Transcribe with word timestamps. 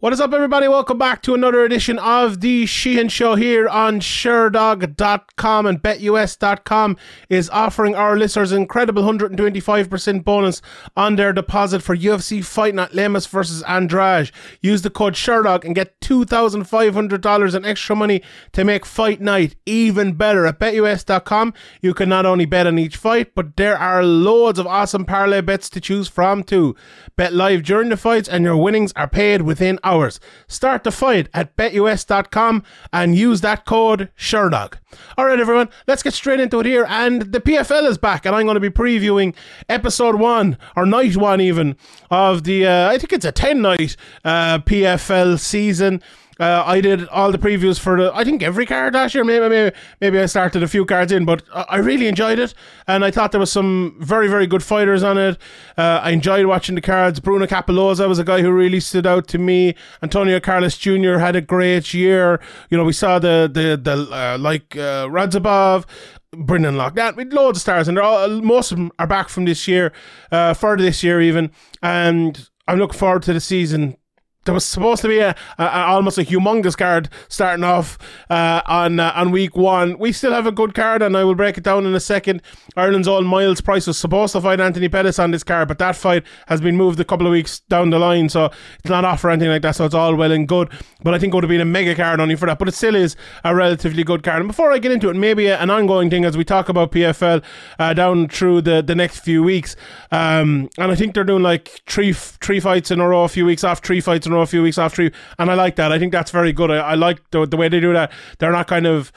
What 0.00 0.14
is 0.14 0.20
up, 0.22 0.32
everybody? 0.32 0.66
Welcome 0.66 0.96
back 0.96 1.20
to 1.24 1.34
another 1.34 1.62
edition 1.62 1.98
of 1.98 2.40
the 2.40 2.64
Sheehan 2.64 3.10
Show 3.10 3.34
here 3.34 3.68
on 3.68 4.00
Sherdog.com 4.00 5.66
and 5.66 5.82
BetUS.com 5.82 6.96
is 7.28 7.50
offering 7.50 7.94
our 7.94 8.16
listeners 8.16 8.50
an 8.50 8.62
incredible 8.62 9.02
125% 9.02 10.24
bonus 10.24 10.62
on 10.96 11.16
their 11.16 11.34
deposit 11.34 11.82
for 11.82 11.94
UFC 11.94 12.42
Fight 12.42 12.74
Night 12.74 12.94
Lemos 12.94 13.26
versus 13.26 13.62
Andrade. 13.64 14.30
Use 14.62 14.80
the 14.80 14.88
code 14.88 15.16
Sherdog 15.16 15.66
and 15.66 15.74
get 15.74 16.00
$2,500 16.00 17.54
in 17.54 17.64
extra 17.66 17.94
money 17.94 18.22
to 18.52 18.64
make 18.64 18.86
Fight 18.86 19.20
Night 19.20 19.56
even 19.66 20.14
better. 20.14 20.46
At 20.46 20.58
BetUS.com, 20.58 21.52
you 21.82 21.92
can 21.92 22.08
not 22.08 22.24
only 22.24 22.46
bet 22.46 22.66
on 22.66 22.78
each 22.78 22.96
fight, 22.96 23.34
but 23.34 23.54
there 23.58 23.76
are 23.76 24.02
loads 24.02 24.58
of 24.58 24.66
awesome 24.66 25.04
parlay 25.04 25.42
bets 25.42 25.68
to 25.68 25.78
choose 25.78 26.08
from 26.08 26.42
too. 26.42 26.74
Bet 27.16 27.34
live 27.34 27.64
during 27.64 27.90
the 27.90 27.98
fights 27.98 28.30
and 28.30 28.44
your 28.44 28.56
winnings 28.56 28.94
are 28.96 29.06
paid 29.06 29.42
within 29.42 29.78
hours. 29.90 30.20
Start 30.46 30.84
the 30.84 30.92
fight 30.92 31.28
at 31.34 31.56
betus.com 31.56 32.62
and 32.92 33.16
use 33.16 33.40
that 33.40 33.64
code 33.64 34.10
SHERDOG. 34.16 34.74
All 35.18 35.26
right, 35.26 35.40
everyone, 35.40 35.68
let's 35.86 36.02
get 36.02 36.14
straight 36.14 36.40
into 36.40 36.60
it 36.60 36.66
here. 36.66 36.86
And 36.88 37.32
the 37.32 37.40
PFL 37.40 37.88
is 37.88 37.98
back, 37.98 38.24
and 38.24 38.34
I'm 38.34 38.46
going 38.46 38.54
to 38.54 38.60
be 38.60 38.70
previewing 38.70 39.34
episode 39.68 40.16
one, 40.16 40.56
or 40.76 40.86
night 40.86 41.16
one 41.16 41.40
even, 41.40 41.76
of 42.10 42.44
the, 42.44 42.66
uh, 42.66 42.88
I 42.88 42.98
think 42.98 43.12
it's 43.12 43.24
a 43.24 43.32
10 43.32 43.60
night 43.60 43.96
uh, 44.24 44.58
PFL 44.60 45.38
season. 45.38 46.02
Uh, 46.40 46.64
I 46.66 46.80
did 46.80 47.06
all 47.08 47.30
the 47.30 47.38
previews 47.38 47.78
for 47.78 48.00
the, 48.00 48.10
I 48.14 48.24
think 48.24 48.42
every 48.42 48.64
card 48.64 48.94
last 48.94 49.14
year. 49.14 49.24
Maybe, 49.24 49.46
maybe, 49.46 49.76
maybe 50.00 50.18
I 50.18 50.26
started 50.26 50.62
a 50.62 50.68
few 50.68 50.86
cards 50.86 51.12
in, 51.12 51.26
but 51.26 51.42
I 51.52 51.76
really 51.76 52.06
enjoyed 52.08 52.38
it, 52.38 52.54
and 52.86 53.04
I 53.04 53.10
thought 53.10 53.32
there 53.32 53.40
was 53.40 53.52
some 53.52 53.96
very, 54.00 54.26
very 54.26 54.46
good 54.46 54.62
fighters 54.62 55.02
on 55.02 55.18
it. 55.18 55.38
Uh, 55.76 56.00
I 56.02 56.10
enjoyed 56.10 56.46
watching 56.46 56.74
the 56.74 56.80
cards. 56.80 57.20
Bruno 57.20 57.46
Cappelozza 57.46 58.08
was 58.08 58.18
a 58.18 58.24
guy 58.24 58.40
who 58.40 58.50
really 58.50 58.80
stood 58.80 59.06
out 59.06 59.28
to 59.28 59.38
me. 59.38 59.74
Antonio 60.02 60.40
Carlos 60.40 60.78
Jr. 60.78 61.18
had 61.18 61.36
a 61.36 61.42
great 61.42 61.92
year. 61.92 62.40
You 62.70 62.78
know, 62.78 62.84
we 62.84 62.94
saw 62.94 63.18
the 63.18 63.50
the 63.52 63.76
the 63.76 64.08
uh, 64.10 64.38
like 64.38 64.76
uh, 64.76 65.06
Radzhabov. 65.08 65.84
Brendan 66.32 66.76
Loughnane, 66.76 67.16
with 67.16 67.32
loads 67.32 67.58
of 67.58 67.62
stars, 67.62 67.88
and 67.88 67.96
they're 67.96 68.04
all, 68.04 68.28
most 68.40 68.70
of 68.70 68.78
them 68.78 68.92
are 69.00 69.06
back 69.08 69.28
from 69.28 69.46
this 69.46 69.66
year, 69.66 69.92
uh, 70.30 70.54
further 70.54 70.84
this 70.84 71.02
year 71.02 71.20
even, 71.20 71.50
and 71.82 72.48
I'm 72.68 72.78
looking 72.78 72.96
forward 72.96 73.24
to 73.24 73.32
the 73.32 73.40
season 73.40 73.96
there 74.44 74.54
was 74.54 74.64
supposed 74.64 75.02
to 75.02 75.08
be 75.08 75.18
a, 75.18 75.34
a, 75.58 75.64
a, 75.64 75.86
almost 75.86 76.16
a 76.16 76.24
humongous 76.24 76.76
card 76.76 77.10
starting 77.28 77.62
off 77.62 77.98
uh, 78.30 78.62
on 78.66 78.98
uh, 78.98 79.12
on 79.14 79.30
week 79.30 79.54
one. 79.54 79.98
We 79.98 80.12
still 80.12 80.32
have 80.32 80.46
a 80.46 80.52
good 80.52 80.74
card, 80.74 81.02
and 81.02 81.16
I 81.16 81.24
will 81.24 81.34
break 81.34 81.58
it 81.58 81.64
down 81.64 81.84
in 81.84 81.94
a 81.94 82.00
second. 82.00 82.40
Ireland's 82.74 83.06
own 83.06 83.26
Myles 83.26 83.60
Price 83.60 83.86
was 83.86 83.98
supposed 83.98 84.32
to 84.32 84.40
fight 84.40 84.60
Anthony 84.60 84.88
Pettis 84.88 85.18
on 85.18 85.30
this 85.30 85.44
card, 85.44 85.68
but 85.68 85.78
that 85.78 85.94
fight 85.94 86.24
has 86.46 86.60
been 86.60 86.76
moved 86.76 86.98
a 87.00 87.04
couple 87.04 87.26
of 87.26 87.32
weeks 87.32 87.60
down 87.68 87.90
the 87.90 87.98
line, 87.98 88.28
so 88.30 88.46
it's 88.46 88.88
not 88.88 89.04
off 89.04 89.22
or 89.24 89.30
anything 89.30 89.50
like 89.50 89.62
that. 89.62 89.76
So 89.76 89.84
it's 89.84 89.94
all 89.94 90.14
well 90.14 90.32
and 90.32 90.48
good. 90.48 90.70
But 91.02 91.14
I 91.14 91.18
think 91.18 91.34
it 91.34 91.36
would 91.36 91.44
have 91.44 91.50
been 91.50 91.60
a 91.60 91.66
mega 91.66 91.94
card 91.94 92.20
only 92.20 92.36
for 92.36 92.46
that. 92.46 92.58
But 92.58 92.68
it 92.68 92.74
still 92.74 92.94
is 92.94 93.16
a 93.44 93.54
relatively 93.54 94.04
good 94.04 94.22
card. 94.22 94.40
And 94.40 94.48
before 94.48 94.72
I 94.72 94.78
get 94.78 94.92
into 94.92 95.10
it, 95.10 95.16
maybe 95.16 95.46
a, 95.46 95.58
an 95.58 95.68
ongoing 95.68 96.08
thing 96.08 96.24
as 96.24 96.36
we 96.36 96.44
talk 96.44 96.68
about 96.68 96.92
PFL 96.92 97.42
uh, 97.78 97.94
down 97.94 98.28
through 98.28 98.62
the, 98.62 98.82
the 98.82 98.94
next 98.94 99.20
few 99.20 99.42
weeks. 99.42 99.76
Um, 100.10 100.70
and 100.78 100.90
I 100.90 100.94
think 100.94 101.14
they're 101.14 101.24
doing 101.24 101.42
like 101.42 101.82
three 101.86 102.12
three 102.14 102.60
fights 102.60 102.90
in 102.90 103.00
a 103.00 103.08
row, 103.08 103.24
a 103.24 103.28
few 103.28 103.44
weeks 103.44 103.64
off, 103.64 103.80
three 103.82 104.00
fights 104.00 104.26
in 104.30 104.34
a 104.34 104.36
row, 104.36 104.42
a 104.42 104.46
few 104.46 104.62
weeks 104.62 104.78
after 104.78 105.02
you, 105.02 105.10
and 105.38 105.50
I 105.50 105.54
like 105.54 105.76
that. 105.76 105.92
I 105.92 105.98
think 105.98 106.12
that's 106.12 106.30
very 106.30 106.52
good. 106.52 106.70
I, 106.70 106.76
I 106.78 106.94
like 106.94 107.30
the, 107.30 107.46
the 107.46 107.56
way 107.56 107.68
they 107.68 107.80
do 107.80 107.92
that. 107.92 108.12
They're 108.38 108.52
not 108.52 108.66
kind 108.68 108.86
of, 108.86 109.12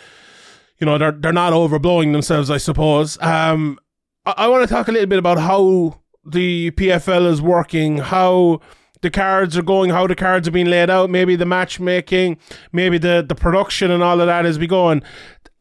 you 0.80 0.86
know, 0.86 0.98
they're 0.98 1.12
they're 1.12 1.34
not 1.34 1.54
overblowing 1.54 2.12
themselves. 2.12 2.50
I 2.50 2.58
suppose. 2.58 3.22
Um, 3.22 3.80
I, 4.26 4.34
I 4.38 4.48
want 4.48 4.68
to 4.68 4.74
talk 4.74 4.88
a 4.88 4.92
little 4.92 5.08
bit 5.08 5.20
about 5.20 5.40
how 5.40 6.02
the 6.26 6.72
PFL 6.72 7.30
is 7.30 7.42
working, 7.42 7.98
how 7.98 8.62
the 9.02 9.12
cards 9.12 9.58
are 9.58 9.62
going, 9.62 9.90
how 9.90 10.08
the 10.08 10.16
cards 10.16 10.48
are 10.48 10.52
being 10.52 10.68
laid 10.68 10.90
out, 10.90 11.10
maybe 11.10 11.36
the 11.36 11.46
matchmaking, 11.46 12.38
maybe 12.72 12.98
the 12.98 13.24
the 13.28 13.36
production 13.36 13.92
and 13.92 14.02
all 14.02 14.20
of 14.20 14.28
that 14.28 14.46
as 14.46 14.58
we 14.58 14.66
go. 14.66 14.90
And 14.90 15.04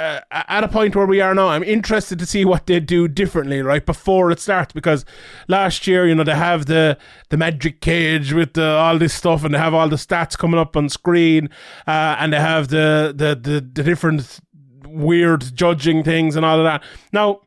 uh, 0.02 0.20
at 0.48 0.64
a 0.64 0.68
point 0.68 0.96
where 0.96 1.06
we 1.06 1.20
are 1.20 1.34
now, 1.34 1.48
I'm 1.48 1.62
interested 1.62 2.18
to 2.18 2.26
see 2.26 2.44
what 2.44 2.66
they 2.66 2.80
do 2.80 3.08
differently, 3.08 3.62
right 3.62 3.84
before 3.84 4.30
it 4.30 4.40
starts. 4.40 4.72
Because 4.72 5.04
last 5.48 5.86
year, 5.86 6.06
you 6.06 6.14
know, 6.14 6.24
they 6.24 6.34
have 6.34 6.66
the 6.66 6.98
the 7.28 7.36
magic 7.36 7.80
cage 7.80 8.32
with 8.32 8.54
the, 8.54 8.66
all 8.66 8.98
this 8.98 9.14
stuff, 9.14 9.44
and 9.44 9.54
they 9.54 9.58
have 9.58 9.74
all 9.74 9.88
the 9.88 9.96
stats 9.96 10.36
coming 10.36 10.58
up 10.58 10.76
on 10.76 10.88
screen, 10.88 11.48
uh, 11.86 12.16
and 12.18 12.32
they 12.32 12.40
have 12.40 12.68
the, 12.68 13.14
the 13.16 13.34
the 13.34 13.60
the 13.60 13.82
different 13.82 14.40
weird 14.86 15.54
judging 15.54 16.02
things 16.02 16.36
and 16.36 16.44
all 16.44 16.58
of 16.58 16.64
that. 16.64 16.82
Now 17.12 17.42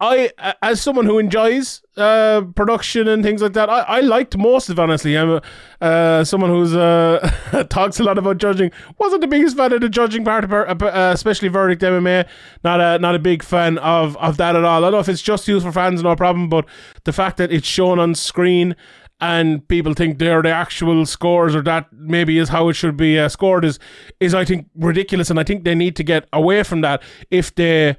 I, 0.00 0.30
as 0.62 0.80
someone 0.80 1.06
who 1.06 1.18
enjoys 1.18 1.82
uh, 1.96 2.42
production 2.54 3.08
and 3.08 3.20
things 3.24 3.42
like 3.42 3.54
that, 3.54 3.68
I, 3.68 3.80
I 3.80 4.00
liked 4.00 4.36
most 4.36 4.68
of 4.68 4.78
honestly. 4.78 5.18
I'm 5.18 5.30
a, 5.30 5.42
uh, 5.80 6.24
someone 6.24 6.50
who's 6.50 6.74
uh, 6.74 7.66
talks 7.68 7.98
a 7.98 8.04
lot 8.04 8.16
about 8.16 8.38
judging. 8.38 8.70
Wasn't 8.98 9.20
the 9.20 9.26
biggest 9.26 9.56
fan 9.56 9.72
of 9.72 9.80
the 9.80 9.88
judging 9.88 10.24
part, 10.24 10.44
of, 10.44 10.52
uh, 10.52 11.10
especially 11.12 11.48
verdict 11.48 11.82
MMA. 11.82 12.28
Not 12.62 12.80
a 12.80 13.00
not 13.00 13.16
a 13.16 13.18
big 13.18 13.42
fan 13.42 13.78
of 13.78 14.16
of 14.18 14.36
that 14.36 14.54
at 14.54 14.62
all. 14.62 14.84
I 14.84 14.86
don't 14.86 14.92
know 14.92 15.00
if 15.00 15.08
it's 15.08 15.22
just 15.22 15.48
used 15.48 15.66
for 15.66 15.72
fans, 15.72 16.00
no 16.00 16.14
problem. 16.14 16.48
But 16.48 16.66
the 17.02 17.12
fact 17.12 17.36
that 17.38 17.50
it's 17.50 17.66
shown 17.66 17.98
on 17.98 18.14
screen 18.14 18.76
and 19.20 19.66
people 19.66 19.94
think 19.94 20.18
they're 20.18 20.42
the 20.42 20.50
actual 20.50 21.04
scores 21.06 21.56
or 21.56 21.62
that 21.62 21.92
maybe 21.92 22.38
is 22.38 22.48
how 22.50 22.68
it 22.68 22.74
should 22.74 22.96
be 22.96 23.18
uh, 23.18 23.28
scored 23.28 23.64
is 23.64 23.80
is 24.20 24.32
I 24.32 24.44
think 24.44 24.68
ridiculous, 24.76 25.28
and 25.28 25.40
I 25.40 25.42
think 25.42 25.64
they 25.64 25.74
need 25.74 25.96
to 25.96 26.04
get 26.04 26.28
away 26.32 26.62
from 26.62 26.82
that 26.82 27.02
if 27.30 27.52
they 27.56 27.96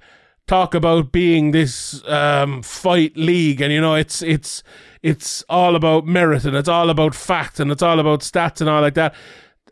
talk 0.50 0.74
about 0.74 1.12
being 1.12 1.52
this 1.52 2.04
um, 2.08 2.64
fight 2.64 3.16
league, 3.16 3.62
and 3.62 3.72
you 3.72 3.80
know, 3.80 3.94
it's 3.94 4.22
it's 4.24 4.64
it's 5.02 5.44
all 5.48 5.76
about 5.76 6.06
merit 6.06 6.44
and 6.44 6.58
it's 6.58 6.68
all 6.68 6.90
about 6.90 7.16
fact 7.16 7.60
and 7.60 7.72
it's 7.72 7.82
all 7.82 8.00
about 8.00 8.20
stats 8.20 8.60
and 8.60 8.70
all 8.70 8.82
like 8.82 8.96
that. 8.96 9.14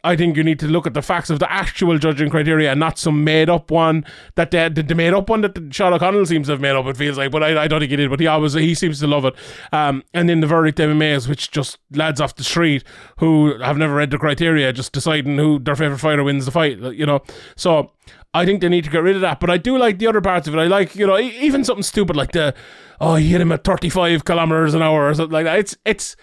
I 0.03 0.15
think 0.15 0.37
you 0.37 0.43
need 0.43 0.59
to 0.59 0.67
look 0.67 0.87
at 0.87 0.93
the 0.93 1.01
facts 1.01 1.29
of 1.29 1.39
the 1.39 1.51
actual 1.51 1.97
judging 1.97 2.29
criteria 2.29 2.71
and 2.71 2.79
not 2.79 2.97
some 2.97 3.23
made 3.23 3.49
up 3.49 3.71
one 3.71 4.05
that 4.35 4.51
they, 4.51 4.69
the, 4.69 4.83
the 4.83 4.95
made 4.95 5.13
up 5.13 5.29
one 5.29 5.41
that 5.41 5.57
Sean 5.71 5.93
O'Connell 5.93 6.25
seems 6.25 6.47
to 6.47 6.53
have 6.53 6.61
made 6.61 6.75
up. 6.75 6.85
It 6.85 6.97
feels 6.97 7.17
like, 7.17 7.31
but 7.31 7.43
I, 7.43 7.63
I 7.63 7.67
don't 7.67 7.79
think 7.79 7.91
he 7.91 7.95
did. 7.95 8.09
But 8.09 8.19
he 8.19 8.27
always 8.27 8.53
he 8.53 8.75
seems 8.75 8.99
to 8.99 9.07
love 9.07 9.25
it. 9.25 9.35
Um, 9.71 10.03
and 10.13 10.29
then 10.29 10.39
the 10.39 10.47
verdict 10.47 10.77
MMAs, 10.79 11.27
which 11.27 11.51
just 11.51 11.77
lads 11.91 12.21
off 12.21 12.35
the 12.35 12.43
street 12.43 12.83
who 13.19 13.57
have 13.59 13.77
never 13.77 13.95
read 13.95 14.11
the 14.11 14.17
criteria, 14.17 14.71
just 14.73 14.93
deciding 14.93 15.37
who 15.37 15.59
their 15.59 15.75
favorite 15.75 15.99
fighter 15.99 16.23
wins 16.23 16.45
the 16.45 16.51
fight. 16.51 16.79
You 16.79 17.05
know, 17.05 17.21
so 17.55 17.91
I 18.33 18.45
think 18.45 18.61
they 18.61 18.69
need 18.69 18.83
to 18.83 18.89
get 18.89 19.03
rid 19.03 19.15
of 19.15 19.21
that. 19.21 19.39
But 19.39 19.49
I 19.49 19.57
do 19.57 19.77
like 19.77 19.99
the 19.99 20.07
other 20.07 20.21
parts 20.21 20.47
of 20.47 20.55
it. 20.55 20.59
I 20.59 20.67
like, 20.67 20.95
you 20.95 21.07
know, 21.07 21.17
even 21.19 21.63
something 21.63 21.83
stupid 21.83 22.15
like 22.15 22.31
the, 22.31 22.53
oh, 23.01 23.15
he 23.15 23.29
hit 23.29 23.41
him 23.41 23.51
at 23.51 23.63
35 23.63 24.25
kilometers 24.25 24.73
an 24.73 24.81
hour 24.81 25.09
or 25.09 25.13
something 25.13 25.33
like 25.33 25.45
that. 25.45 25.59
It's, 25.59 25.77
it's, 25.85 26.15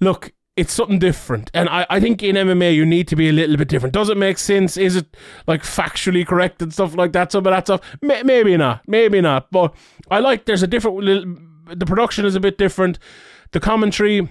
look, 0.00 0.32
it's 0.56 0.72
something 0.72 0.98
different. 0.98 1.50
And 1.54 1.68
I, 1.68 1.86
I 1.88 2.00
think 2.00 2.22
in 2.22 2.36
MMA, 2.36 2.74
you 2.74 2.84
need 2.84 3.08
to 3.08 3.16
be 3.16 3.28
a 3.28 3.32
little 3.32 3.56
bit 3.56 3.68
different. 3.68 3.94
Does 3.94 4.08
it 4.08 4.16
make 4.16 4.38
sense? 4.38 4.76
Is 4.76 4.96
it 4.96 5.16
like 5.46 5.62
factually 5.62 6.26
correct 6.26 6.60
and 6.60 6.72
stuff 6.72 6.94
like 6.94 7.12
that? 7.12 7.32
Some 7.32 7.46
of 7.46 7.52
that 7.52 7.66
stuff? 7.66 7.80
May, 8.02 8.22
maybe 8.22 8.56
not. 8.56 8.86
Maybe 8.86 9.20
not. 9.20 9.50
But 9.50 9.74
I 10.10 10.18
like 10.18 10.44
there's 10.44 10.62
a 10.62 10.66
different, 10.66 11.78
the 11.78 11.86
production 11.86 12.26
is 12.26 12.34
a 12.34 12.40
bit 12.40 12.58
different. 12.58 12.98
The 13.52 13.60
commentary, 13.60 14.28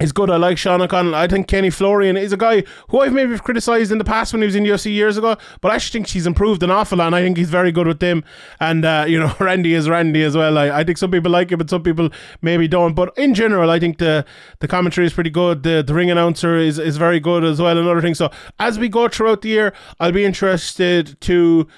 is 0.00 0.12
good. 0.12 0.30
I 0.30 0.36
like 0.36 0.58
Sean 0.58 0.82
O'Connell. 0.82 1.14
I 1.14 1.28
think 1.28 1.46
Kenny 1.46 1.70
Florian 1.70 2.16
is 2.16 2.32
a 2.32 2.36
guy 2.36 2.64
who 2.88 3.00
I've 3.00 3.12
maybe 3.12 3.38
criticised 3.38 3.92
in 3.92 3.98
the 3.98 4.04
past 4.04 4.32
when 4.32 4.42
he 4.42 4.46
was 4.46 4.54
in 4.54 4.64
UFC 4.64 4.92
years 4.92 5.16
ago, 5.16 5.36
but 5.60 5.70
I 5.70 5.76
actually 5.76 5.98
think 6.00 6.08
he's 6.08 6.26
improved 6.26 6.62
an 6.62 6.70
awful 6.70 6.98
lot. 6.98 7.06
And 7.08 7.16
I 7.16 7.22
think 7.22 7.36
he's 7.36 7.50
very 7.50 7.70
good 7.70 7.86
with 7.86 8.00
them. 8.00 8.24
And, 8.58 8.84
uh, 8.84 9.04
you 9.06 9.18
know, 9.18 9.34
Randy 9.40 9.74
is 9.74 9.88
Randy 9.88 10.22
as 10.24 10.36
well. 10.36 10.58
I, 10.58 10.80
I 10.80 10.84
think 10.84 10.98
some 10.98 11.10
people 11.10 11.30
like 11.30 11.50
him 11.50 11.58
but 11.58 11.70
some 11.70 11.82
people 11.82 12.10
maybe 12.40 12.66
don't. 12.66 12.94
But 12.94 13.16
in 13.16 13.34
general, 13.34 13.70
I 13.70 13.78
think 13.78 13.98
the, 13.98 14.24
the 14.58 14.68
commentary 14.68 15.06
is 15.06 15.12
pretty 15.12 15.30
good. 15.30 15.62
The, 15.62 15.84
the 15.86 15.94
ring 15.94 16.10
announcer 16.10 16.56
is, 16.56 16.78
is 16.78 16.96
very 16.96 17.20
good 17.20 17.44
as 17.44 17.60
well, 17.60 17.78
and 17.78 17.86
other 17.86 18.00
things. 18.00 18.18
So 18.18 18.30
as 18.58 18.78
we 18.78 18.88
go 18.88 19.08
throughout 19.08 19.42
the 19.42 19.50
year, 19.50 19.72
I'll 20.00 20.12
be 20.12 20.24
interested 20.24 21.20
to 21.22 21.68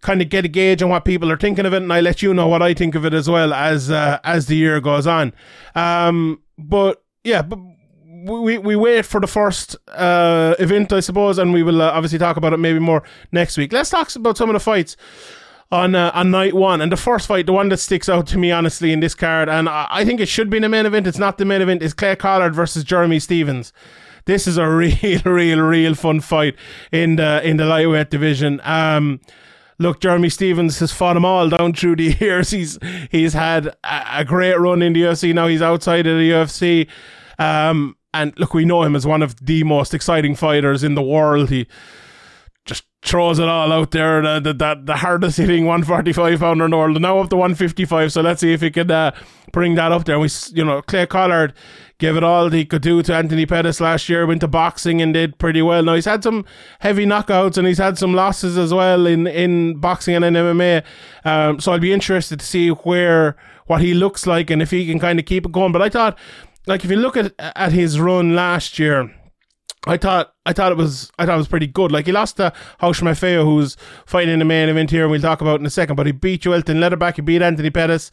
kind 0.00 0.20
of 0.22 0.28
get 0.28 0.44
a 0.44 0.48
gauge 0.48 0.82
on 0.82 0.90
what 0.90 1.04
people 1.04 1.30
are 1.30 1.36
thinking 1.36 1.66
of 1.66 1.72
it, 1.72 1.82
and 1.82 1.92
I 1.92 2.00
let 2.00 2.22
you 2.22 2.32
know 2.32 2.46
what 2.48 2.62
I 2.62 2.74
think 2.74 2.94
of 2.94 3.04
it 3.04 3.14
as 3.14 3.28
well 3.28 3.52
as 3.52 3.90
uh, 3.90 4.18
as 4.22 4.46
the 4.46 4.56
year 4.56 4.80
goes 4.80 5.06
on. 5.06 5.32
Um, 5.74 6.42
but 6.56 7.03
yeah, 7.24 7.42
but 7.42 7.58
we, 8.24 8.58
we 8.58 8.76
wait 8.76 9.04
for 9.04 9.20
the 9.20 9.26
first 9.26 9.76
uh, 9.88 10.54
event, 10.58 10.92
I 10.92 11.00
suppose, 11.00 11.38
and 11.38 11.52
we 11.52 11.62
will 11.62 11.82
uh, 11.82 11.90
obviously 11.90 12.18
talk 12.18 12.36
about 12.36 12.52
it 12.52 12.58
maybe 12.58 12.78
more 12.78 13.02
next 13.32 13.56
week. 13.56 13.72
Let's 13.72 13.90
talk 13.90 14.14
about 14.14 14.36
some 14.36 14.48
of 14.48 14.54
the 14.54 14.60
fights 14.60 14.96
on 15.70 15.94
uh, 15.94 16.10
on 16.14 16.30
night 16.30 16.54
one. 16.54 16.80
And 16.80 16.90
the 16.92 16.96
first 16.96 17.26
fight, 17.26 17.46
the 17.46 17.52
one 17.52 17.68
that 17.70 17.78
sticks 17.78 18.08
out 18.08 18.26
to 18.28 18.38
me 18.38 18.50
honestly 18.50 18.92
in 18.92 19.00
this 19.00 19.14
card, 19.14 19.48
and 19.48 19.68
I, 19.68 19.86
I 19.90 20.04
think 20.04 20.20
it 20.20 20.26
should 20.26 20.48
be 20.48 20.58
the 20.58 20.68
main 20.68 20.86
event. 20.86 21.06
It's 21.06 21.18
not 21.18 21.38
the 21.38 21.44
main 21.44 21.60
event. 21.60 21.82
Is 21.82 21.92
Clay 21.92 22.16
Collard 22.16 22.54
versus 22.54 22.84
Jeremy 22.84 23.18
Stephens. 23.18 23.72
This 24.26 24.46
is 24.46 24.56
a 24.56 24.68
real, 24.68 25.20
real, 25.24 25.60
real 25.60 25.94
fun 25.94 26.20
fight 26.20 26.56
in 26.92 27.16
the 27.16 27.46
in 27.46 27.56
the 27.56 27.66
lightweight 27.66 28.10
division. 28.10 28.60
Um, 28.64 29.20
look, 29.78 30.00
Jeremy 30.00 30.28
Stephens 30.28 30.78
has 30.78 30.92
fought 30.92 31.14
them 31.14 31.24
all 31.24 31.48
down 31.48 31.72
through 31.72 31.96
the 31.96 32.12
years. 32.20 32.50
He's 32.50 32.78
he's 33.10 33.32
had 33.32 33.66
a, 33.84 34.18
a 34.20 34.24
great 34.24 34.58
run 34.58 34.82
in 34.82 34.92
the 34.92 35.02
UFC. 35.02 35.34
Now 35.34 35.46
he's 35.46 35.62
outside 35.62 36.06
of 36.06 36.18
the 36.18 36.30
UFC. 36.30 36.88
Um, 37.38 37.96
and 38.12 38.38
look, 38.38 38.54
we 38.54 38.64
know 38.64 38.82
him 38.82 38.94
as 38.94 39.06
one 39.06 39.22
of 39.22 39.34
the 39.44 39.64
most 39.64 39.92
exciting 39.92 40.36
fighters 40.36 40.84
in 40.84 40.94
the 40.94 41.02
world. 41.02 41.50
He 41.50 41.66
throws 43.04 43.38
it 43.38 43.46
all 43.46 43.70
out 43.70 43.90
there. 43.90 44.22
The, 44.40 44.52
the, 44.52 44.80
the, 44.82 44.96
hardest 44.96 45.36
hitting 45.36 45.66
145 45.66 46.40
pounder 46.40 46.64
in 46.64 46.70
the 46.70 46.76
world, 46.76 47.00
now 47.00 47.18
up 47.18 47.28
to 47.30 47.36
155. 47.36 48.12
So 48.12 48.22
let's 48.22 48.40
see 48.40 48.52
if 48.52 48.62
he 48.62 48.70
can 48.70 48.90
uh, 48.90 49.14
bring 49.52 49.74
that 49.74 49.92
up 49.92 50.06
there. 50.06 50.18
We, 50.18 50.28
you 50.52 50.64
know, 50.64 50.80
Clay 50.80 51.06
Collard 51.06 51.52
gave 51.98 52.16
it 52.16 52.24
all 52.24 52.48
he 52.48 52.64
could 52.64 52.80
do 52.80 53.02
to 53.02 53.14
Anthony 53.14 53.44
Pettis 53.44 53.78
last 53.80 54.08
year. 54.08 54.26
Went 54.26 54.40
to 54.40 54.48
boxing 54.48 55.02
and 55.02 55.12
did 55.12 55.38
pretty 55.38 55.60
well. 55.60 55.82
Now 55.82 55.94
he's 55.94 56.06
had 56.06 56.22
some 56.22 56.46
heavy 56.80 57.04
knockouts 57.04 57.58
and 57.58 57.66
he's 57.66 57.78
had 57.78 57.98
some 57.98 58.14
losses 58.14 58.56
as 58.56 58.72
well 58.72 59.06
in 59.06 59.26
in 59.26 59.76
boxing 59.76 60.14
and 60.14 60.24
in 60.24 60.34
MMA. 60.34 60.82
Um, 61.24 61.60
so 61.60 61.72
I'll 61.72 61.78
be 61.78 61.92
interested 61.92 62.40
to 62.40 62.46
see 62.46 62.70
where 62.70 63.36
what 63.66 63.82
he 63.82 63.92
looks 63.92 64.26
like 64.26 64.50
and 64.50 64.62
if 64.62 64.70
he 64.70 64.86
can 64.86 64.98
kind 64.98 65.18
of 65.18 65.26
keep 65.26 65.44
it 65.44 65.52
going. 65.52 65.72
But 65.72 65.82
I 65.82 65.90
thought, 65.90 66.18
like, 66.66 66.84
if 66.84 66.90
you 66.90 66.96
look 66.96 67.18
at 67.18 67.34
at 67.38 67.72
his 67.72 68.00
run 68.00 68.34
last 68.34 68.78
year 68.78 69.14
I 69.86 69.96
thought 69.96 70.34
I 70.46 70.52
thought 70.52 70.72
it 70.72 70.78
was 70.78 71.10
I 71.18 71.26
thought 71.26 71.34
it 71.34 71.38
was 71.38 71.48
pretty 71.48 71.66
good. 71.66 71.92
Like 71.92 72.06
he 72.06 72.12
lost 72.12 72.36
to 72.38 72.52
Raush 72.80 73.00
Manfio, 73.00 73.44
who's 73.44 73.76
fighting 74.06 74.32
in 74.32 74.38
the 74.38 74.44
main 74.44 74.68
event 74.68 74.90
here, 74.90 75.02
and 75.02 75.10
we'll 75.10 75.20
talk 75.20 75.40
about 75.40 75.60
in 75.60 75.66
a 75.66 75.70
second. 75.70 75.96
But 75.96 76.06
he 76.06 76.12
beat 76.12 76.42
Joilton 76.42 76.76
Lutterbach, 76.76 77.16
he 77.16 77.22
beat 77.22 77.42
Anthony 77.42 77.70
Pettis 77.70 78.10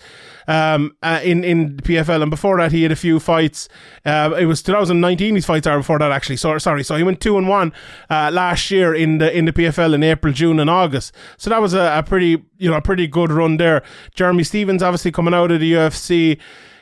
um, 0.47 0.95
uh, 1.01 1.21
in 1.23 1.43
in 1.43 1.77
PFL, 1.77 2.21
and 2.21 2.31
before 2.31 2.57
that 2.57 2.71
he 2.71 2.83
had 2.83 2.91
a 2.91 2.95
few 2.95 3.19
fights. 3.19 3.69
Uh, 4.05 4.35
it 4.39 4.45
was 4.45 4.61
2019 4.63 5.35
his 5.35 5.45
fights 5.45 5.67
are 5.67 5.77
before 5.77 5.99
that 5.99 6.11
actually. 6.11 6.37
So 6.37 6.57
sorry, 6.57 6.83
so 6.83 6.95
he 6.95 7.03
went 7.03 7.21
two 7.21 7.37
and 7.37 7.47
one 7.47 7.73
uh, 8.09 8.31
last 8.33 8.69
year 8.71 8.93
in 8.93 9.19
the 9.19 9.35
in 9.35 9.45
the 9.45 9.53
PFL 9.53 9.93
in 9.93 10.03
April, 10.03 10.33
June, 10.33 10.59
and 10.59 10.69
August. 10.69 11.13
So 11.37 11.49
that 11.49 11.61
was 11.61 11.73
a, 11.73 11.99
a 11.99 12.03
pretty 12.03 12.43
you 12.57 12.69
know 12.69 12.77
a 12.77 12.81
pretty 12.81 13.07
good 13.07 13.31
run 13.31 13.57
there. 13.57 13.81
Jeremy 14.13 14.43
Stephens 14.43 14.83
obviously 14.83 15.11
coming 15.11 15.33
out 15.33 15.51
of 15.51 15.59
the 15.59 15.73
UFC 15.73 16.39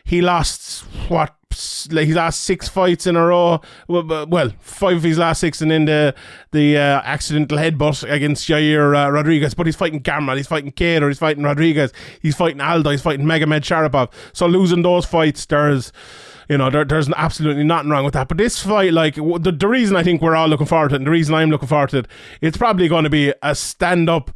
he 0.09 0.21
lost 0.21 0.81
what 1.07 1.35
like 1.91 2.07
his 2.07 2.15
last 2.15 2.41
six 2.41 2.67
fights 2.67 3.05
in 3.05 3.15
a 3.15 3.27
row. 3.27 3.61
Well, 3.87 4.51
five 4.59 4.97
of 4.97 5.03
his 5.03 5.19
last 5.19 5.39
six, 5.39 5.61
and 5.61 5.69
then 5.69 5.85
the 5.85 6.15
the 6.51 6.77
uh, 6.77 7.01
accidental 7.03 7.59
headbutt 7.59 8.09
against 8.11 8.49
Yair 8.49 8.95
uh, 8.95 9.11
Rodriguez. 9.11 9.53
But 9.53 9.67
he's 9.67 9.75
fighting 9.75 10.01
Gamrot, 10.01 10.37
he's 10.37 10.47
fighting 10.47 10.71
Kattar, 10.71 11.07
he's 11.07 11.19
fighting 11.19 11.43
Rodriguez, 11.43 11.93
he's 12.23 12.35
fighting 12.35 12.59
Aldo, 12.59 12.89
he's 12.89 13.03
fighting 13.03 13.25
Magomedsharipov. 13.27 14.11
So 14.33 14.47
losing 14.47 14.81
those 14.81 15.05
fights, 15.05 15.45
there's 15.45 15.91
you 16.49 16.57
know, 16.57 16.71
there, 16.71 16.83
there's 16.83 17.07
absolutely 17.11 17.63
nothing 17.63 17.91
wrong 17.91 18.03
with 18.03 18.15
that. 18.15 18.27
But 18.27 18.37
this 18.37 18.63
fight, 18.63 18.91
like, 18.91 19.13
the, 19.13 19.55
the 19.55 19.67
reason 19.67 19.95
I 19.95 20.01
think 20.01 20.19
we're 20.19 20.35
all 20.35 20.47
looking 20.47 20.65
forward 20.65 20.89
to 20.89 20.95
it, 20.95 20.97
and 20.97 21.05
the 21.05 21.11
reason 21.11 21.35
I'm 21.35 21.51
looking 21.51 21.67
forward 21.67 21.91
to 21.91 21.99
it, 21.99 22.07
it's 22.41 22.57
probably 22.57 22.87
going 22.87 23.03
to 23.03 23.09
be 23.11 23.31
a 23.43 23.53
stand 23.53 24.09
up 24.09 24.31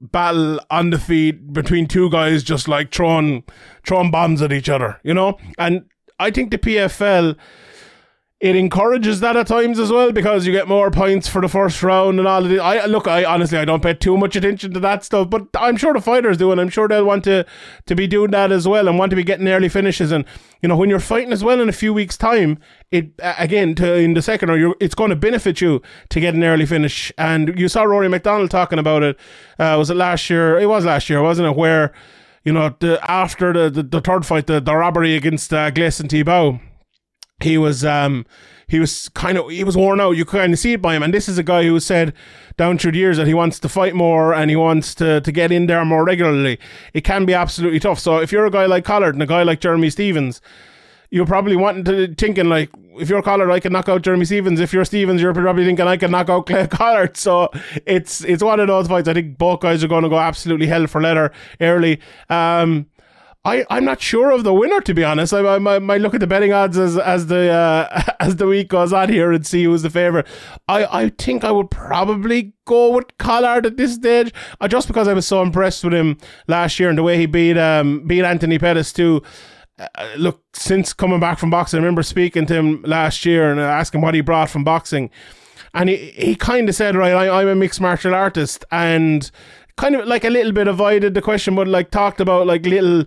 battle 0.00 0.60
on 0.70 0.90
the 0.90 0.98
feet 0.98 1.52
between 1.52 1.86
two 1.86 2.10
guys 2.10 2.42
just 2.42 2.68
like 2.68 2.92
throwing 2.92 3.44
throwing 3.86 4.10
bombs 4.10 4.42
at 4.42 4.52
each 4.52 4.68
other, 4.68 5.00
you 5.02 5.14
know? 5.14 5.38
And 5.58 5.84
I 6.18 6.30
think 6.30 6.50
the 6.50 6.58
PFL 6.58 7.36
it 8.38 8.54
encourages 8.54 9.20
that 9.20 9.34
at 9.34 9.46
times 9.46 9.78
as 9.78 9.90
well 9.90 10.12
because 10.12 10.46
you 10.46 10.52
get 10.52 10.68
more 10.68 10.90
points 10.90 11.26
for 11.26 11.40
the 11.40 11.48
first 11.48 11.82
round 11.82 12.18
and 12.18 12.28
all 12.28 12.44
of 12.44 12.52
it. 12.52 12.58
I 12.58 12.84
look, 12.84 13.08
I 13.08 13.24
honestly 13.24 13.56
I 13.56 13.64
don't 13.64 13.82
pay 13.82 13.94
too 13.94 14.18
much 14.18 14.36
attention 14.36 14.74
to 14.74 14.80
that 14.80 15.04
stuff, 15.04 15.30
but 15.30 15.46
I'm 15.58 15.78
sure 15.78 15.94
the 15.94 16.02
fighters 16.02 16.36
do, 16.36 16.52
and 16.52 16.60
I'm 16.60 16.68
sure 16.68 16.86
they'll 16.86 17.06
want 17.06 17.24
to 17.24 17.46
to 17.86 17.94
be 17.94 18.06
doing 18.06 18.32
that 18.32 18.52
as 18.52 18.68
well 18.68 18.88
and 18.88 18.98
want 18.98 19.08
to 19.10 19.16
be 19.16 19.24
getting 19.24 19.48
early 19.48 19.70
finishes. 19.70 20.12
And 20.12 20.26
you 20.60 20.68
know 20.68 20.76
when 20.76 20.90
you're 20.90 21.00
fighting 21.00 21.32
as 21.32 21.42
well 21.42 21.62
in 21.62 21.70
a 21.70 21.72
few 21.72 21.94
weeks' 21.94 22.18
time, 22.18 22.58
it 22.90 23.10
again 23.22 23.74
to 23.76 23.94
in 23.94 24.12
the 24.12 24.20
second 24.20 24.50
or 24.50 24.76
it's 24.80 24.94
going 24.94 25.10
to 25.10 25.16
benefit 25.16 25.62
you 25.62 25.80
to 26.10 26.20
get 26.20 26.34
an 26.34 26.44
early 26.44 26.66
finish. 26.66 27.10
And 27.16 27.58
you 27.58 27.68
saw 27.68 27.84
Rory 27.84 28.10
MacDonald 28.10 28.50
talking 28.50 28.78
about 28.78 29.02
it. 29.02 29.16
Uh, 29.58 29.76
was 29.78 29.88
it 29.88 29.96
last 29.96 30.28
year? 30.28 30.58
It 30.58 30.66
was 30.66 30.84
last 30.84 31.08
year, 31.08 31.22
wasn't 31.22 31.48
it? 31.48 31.56
Where 31.56 31.90
you 32.44 32.52
know 32.52 32.76
the 32.80 33.00
after 33.10 33.54
the 33.54 33.70
the, 33.70 33.82
the 33.82 34.00
third 34.02 34.26
fight, 34.26 34.46
the, 34.46 34.60
the 34.60 34.76
robbery 34.76 35.16
against 35.16 35.54
uh, 35.54 35.70
Gleison 35.70 36.06
Tibau 36.06 36.60
he 37.40 37.58
was 37.58 37.84
um 37.84 38.24
he 38.68 38.80
was 38.80 39.08
kind 39.10 39.38
of 39.38 39.50
he 39.50 39.64
was 39.64 39.76
worn 39.76 40.00
out. 40.00 40.12
You 40.12 40.24
kind 40.24 40.52
of 40.52 40.58
see 40.58 40.72
it 40.74 40.82
by 40.82 40.96
him. 40.96 41.02
And 41.02 41.14
this 41.14 41.28
is 41.28 41.38
a 41.38 41.42
guy 41.42 41.64
who 41.64 41.78
said 41.78 42.12
down 42.56 42.78
through 42.78 42.92
the 42.92 42.98
years 42.98 43.16
that 43.18 43.26
he 43.26 43.34
wants 43.34 43.58
to 43.60 43.68
fight 43.68 43.94
more 43.94 44.34
and 44.34 44.50
he 44.50 44.56
wants 44.56 44.94
to 44.96 45.20
to 45.20 45.32
get 45.32 45.52
in 45.52 45.66
there 45.66 45.84
more 45.84 46.04
regularly. 46.04 46.58
It 46.92 47.02
can 47.02 47.24
be 47.24 47.34
absolutely 47.34 47.80
tough. 47.80 47.98
So 48.00 48.18
if 48.18 48.32
you're 48.32 48.46
a 48.46 48.50
guy 48.50 48.66
like 48.66 48.84
Collard 48.84 49.14
and 49.14 49.22
a 49.22 49.26
guy 49.26 49.42
like 49.42 49.60
Jeremy 49.60 49.90
Stephens, 49.90 50.40
you're 51.10 51.26
probably 51.26 51.56
wanting 51.56 51.84
to 51.84 52.14
thinking 52.14 52.48
like 52.48 52.70
if 52.98 53.08
you're 53.08 53.22
Collard, 53.22 53.50
I 53.50 53.60
can 53.60 53.72
knock 53.72 53.88
out 53.88 54.02
Jeremy 54.02 54.24
Stephens. 54.24 54.58
If 54.58 54.72
you're 54.72 54.84
Stephens, 54.84 55.20
you're 55.20 55.34
probably 55.34 55.64
thinking 55.64 55.86
I 55.86 55.96
can 55.96 56.10
knock 56.10 56.28
out 56.28 56.46
Clay 56.46 56.66
Collard. 56.70 57.16
So 57.16 57.50
it's 57.84 58.24
it's 58.24 58.42
one 58.42 58.58
of 58.58 58.66
those 58.66 58.88
fights. 58.88 59.06
I 59.06 59.14
think 59.14 59.38
both 59.38 59.60
guys 59.60 59.84
are 59.84 59.88
going 59.88 60.02
to 60.02 60.08
go 60.08 60.18
absolutely 60.18 60.66
hell 60.66 60.86
for 60.86 61.00
leather 61.00 61.30
early. 61.60 62.00
Um, 62.30 62.86
I, 63.46 63.64
I'm 63.70 63.84
not 63.84 64.00
sure 64.00 64.32
of 64.32 64.42
the 64.42 64.52
winner 64.52 64.80
to 64.80 64.92
be 64.92 65.04
honest. 65.04 65.32
I, 65.32 65.38
I, 65.38 65.76
I 65.76 65.78
might 65.78 66.00
look 66.00 66.14
at 66.14 66.20
the 66.20 66.26
betting 66.26 66.52
odds 66.52 66.76
as 66.76 66.98
as 66.98 67.28
the 67.28 67.48
uh, 67.50 68.02
as 68.20 68.36
the 68.36 68.46
week 68.46 68.68
goes 68.68 68.92
on 68.92 69.08
here 69.08 69.30
and 69.30 69.46
see 69.46 69.64
who's 69.64 69.82
the 69.82 69.90
favourite. 69.90 70.26
I, 70.68 71.02
I 71.04 71.08
think 71.10 71.44
I 71.44 71.52
would 71.52 71.70
probably 71.70 72.54
go 72.64 72.96
with 72.96 73.16
Collard 73.18 73.64
at 73.64 73.76
this 73.76 73.94
stage, 73.94 74.34
uh, 74.60 74.66
just 74.66 74.88
because 74.88 75.06
I 75.06 75.12
was 75.12 75.28
so 75.28 75.42
impressed 75.42 75.84
with 75.84 75.94
him 75.94 76.18
last 76.48 76.80
year 76.80 76.88
and 76.88 76.98
the 76.98 77.04
way 77.04 77.18
he 77.18 77.26
beat 77.26 77.56
um 77.56 78.04
beat 78.06 78.24
Anthony 78.24 78.58
Pettis 78.58 78.92
too. 78.92 79.22
Uh, 79.78 80.08
look, 80.16 80.42
since 80.54 80.92
coming 80.92 81.20
back 81.20 81.38
from 81.38 81.50
boxing, 81.50 81.78
I 81.78 81.82
remember 81.82 82.02
speaking 82.02 82.46
to 82.46 82.54
him 82.54 82.82
last 82.82 83.24
year 83.24 83.50
and 83.50 83.60
asking 83.60 84.00
what 84.00 84.14
he 84.14 84.22
brought 84.22 84.50
from 84.50 84.64
boxing, 84.64 85.08
and 85.72 85.88
he 85.88 85.96
he 86.16 86.34
kind 86.34 86.68
of 86.68 86.74
said, 86.74 86.96
right, 86.96 87.12
I, 87.12 87.42
I'm 87.42 87.48
a 87.48 87.54
mixed 87.54 87.80
martial 87.80 88.12
artist 88.12 88.64
and 88.72 89.30
kind 89.76 89.94
of 89.94 90.06
like 90.06 90.24
a 90.24 90.30
little 90.30 90.52
bit 90.52 90.68
avoided 90.68 91.14
the 91.14 91.22
question, 91.22 91.54
but 91.54 91.68
like 91.68 91.90
talked 91.90 92.20
about 92.20 92.46
like 92.46 92.64
little 92.66 93.04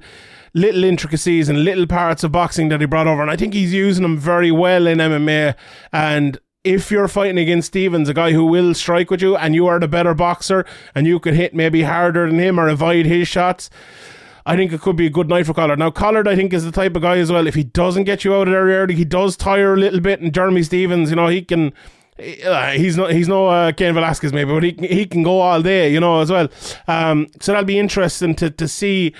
little 0.53 0.83
intricacies 0.83 1.49
and 1.49 1.63
little 1.63 1.85
parts 1.85 2.23
of 2.23 2.31
boxing 2.31 2.69
that 2.69 2.81
he 2.81 2.87
brought 2.87 3.07
over. 3.07 3.21
And 3.21 3.31
I 3.31 3.35
think 3.35 3.53
he's 3.53 3.73
using 3.73 4.01
them 4.01 4.17
very 4.17 4.51
well 4.51 4.87
in 4.87 4.97
MMA. 4.97 5.55
And 5.93 6.39
if 6.63 6.91
you're 6.91 7.07
fighting 7.07 7.37
against 7.37 7.67
Stephens, 7.67 8.09
a 8.09 8.13
guy 8.13 8.31
who 8.31 8.45
will 8.45 8.73
strike 8.73 9.11
with 9.11 9.21
you, 9.21 9.37
and 9.37 9.55
you 9.55 9.67
are 9.67 9.79
the 9.79 9.87
better 9.87 10.13
boxer, 10.13 10.65
and 10.95 11.07
you 11.07 11.19
could 11.19 11.35
hit 11.35 11.53
maybe 11.53 11.83
harder 11.83 12.27
than 12.27 12.39
him 12.39 12.59
or 12.59 12.67
avoid 12.67 13.05
his 13.05 13.27
shots, 13.27 13.69
I 14.45 14.55
think 14.55 14.73
it 14.73 14.81
could 14.81 14.95
be 14.95 15.05
a 15.05 15.11
good 15.11 15.29
night 15.29 15.45
for 15.45 15.53
Collard. 15.53 15.79
Now, 15.79 15.91
Collard, 15.91 16.27
I 16.27 16.35
think, 16.35 16.53
is 16.53 16.65
the 16.65 16.71
type 16.71 16.95
of 16.95 17.03
guy 17.03 17.17
as 17.17 17.31
well. 17.31 17.45
If 17.45 17.55
he 17.55 17.63
doesn't 17.63 18.05
get 18.05 18.23
you 18.23 18.33
out 18.33 18.47
of 18.47 18.53
there 18.53 18.65
early, 18.65 18.95
he 18.95 19.05
does 19.05 19.37
tire 19.37 19.73
a 19.73 19.77
little 19.77 19.99
bit. 19.99 20.21
And 20.21 20.33
Jeremy 20.33 20.63
Stephens, 20.63 21.11
you 21.11 21.15
know, 21.15 21.27
he 21.27 21.43
can 21.43 21.71
uh, 22.19 22.71
he's 22.71 22.97
no 22.97 23.07
he's 23.07 23.27
no 23.27 23.47
uh, 23.47 23.71
Cain 23.71 23.93
Velasquez 23.93 24.33
maybe, 24.33 24.51
but 24.51 24.63
he 24.63 24.75
he 24.87 25.05
can 25.05 25.23
go 25.23 25.39
all 25.39 25.61
day, 25.61 25.91
you 25.91 25.99
know, 25.99 26.21
as 26.21 26.31
well. 26.31 26.49
Um, 26.87 27.27
so 27.39 27.51
that'll 27.51 27.65
be 27.65 27.79
interesting 27.79 28.35
to 28.35 28.49
to 28.49 28.67
see 28.67 29.13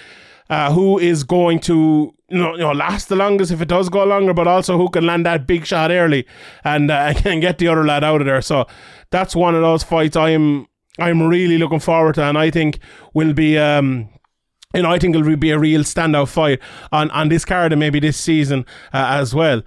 uh, 0.49 0.71
who 0.73 0.99
is 0.99 1.23
going 1.23 1.59
to 1.61 2.13
you 2.29 2.37
know, 2.37 2.53
you 2.53 2.59
know 2.59 2.71
last 2.71 3.09
the 3.09 3.15
longest 3.15 3.51
if 3.51 3.61
it 3.61 3.67
does 3.67 3.89
go 3.89 4.03
longer, 4.03 4.33
but 4.33 4.47
also 4.47 4.77
who 4.77 4.89
can 4.89 5.05
land 5.05 5.25
that 5.25 5.47
big 5.47 5.65
shot 5.65 5.91
early 5.91 6.25
and 6.63 6.91
uh, 6.91 7.13
and 7.25 7.41
get 7.41 7.57
the 7.57 7.67
other 7.67 7.85
lad 7.85 8.03
out 8.03 8.21
of 8.21 8.27
there. 8.27 8.41
So 8.41 8.67
that's 9.11 9.35
one 9.35 9.55
of 9.55 9.61
those 9.61 9.83
fights 9.83 10.15
I'm 10.15 10.67
I'm 10.99 11.23
really 11.23 11.57
looking 11.57 11.79
forward 11.79 12.15
to, 12.15 12.23
and 12.23 12.37
I 12.37 12.51
think 12.51 12.79
will 13.13 13.33
be. 13.33 13.57
Um, 13.57 14.09
you 14.75 14.83
know, 14.83 14.91
I 14.91 14.99
think 14.99 15.15
it'll 15.15 15.35
be 15.35 15.49
a 15.49 15.57
real 15.57 15.81
standout 15.81 16.27
fight 16.27 16.59
on, 16.91 17.09
on 17.09 17.29
this 17.29 17.43
card 17.43 17.73
and 17.73 17.79
maybe 17.79 17.99
this 17.99 18.17
season 18.17 18.67
uh, 18.93 19.17
as 19.19 19.33
well. 19.33 19.63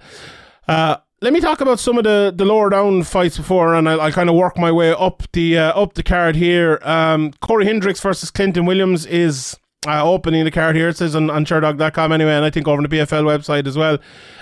Uh, 0.65 0.95
let 1.23 1.31
me 1.31 1.39
talk 1.39 1.61
about 1.61 1.79
some 1.79 1.97
of 1.97 2.03
the, 2.03 2.33
the 2.35 2.43
lower 2.43 2.69
down 2.69 3.01
fights 3.03 3.37
before, 3.37 3.75
and 3.75 3.87
I'll, 3.87 4.01
I'll 4.01 4.11
kind 4.11 4.29
of 4.29 4.35
work 4.35 4.57
my 4.57 4.73
way 4.73 4.91
up 4.91 5.23
the 5.31 5.57
uh, 5.57 5.81
up 5.81 5.93
the 5.93 6.03
card 6.03 6.35
here. 6.35 6.79
Um, 6.83 7.31
Cory 7.39 7.65
Hendricks 7.65 8.01
versus 8.01 8.29
Clinton 8.29 8.65
Williams 8.65 9.05
is 9.05 9.57
uh, 9.87 10.03
opening 10.03 10.43
the 10.43 10.51
card 10.51 10.75
here. 10.75 10.89
It 10.89 10.97
says 10.97 11.15
on, 11.15 11.29
on 11.29 11.45
Sherdog.com 11.45 12.11
anyway, 12.11 12.33
and 12.33 12.43
I 12.43 12.49
think 12.49 12.67
over 12.67 12.77
on 12.77 12.83
the 12.83 12.89
PFL 12.89 13.23
website 13.23 13.67
as 13.67 13.77
well. 13.77 13.99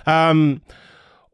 Um, 0.08 0.64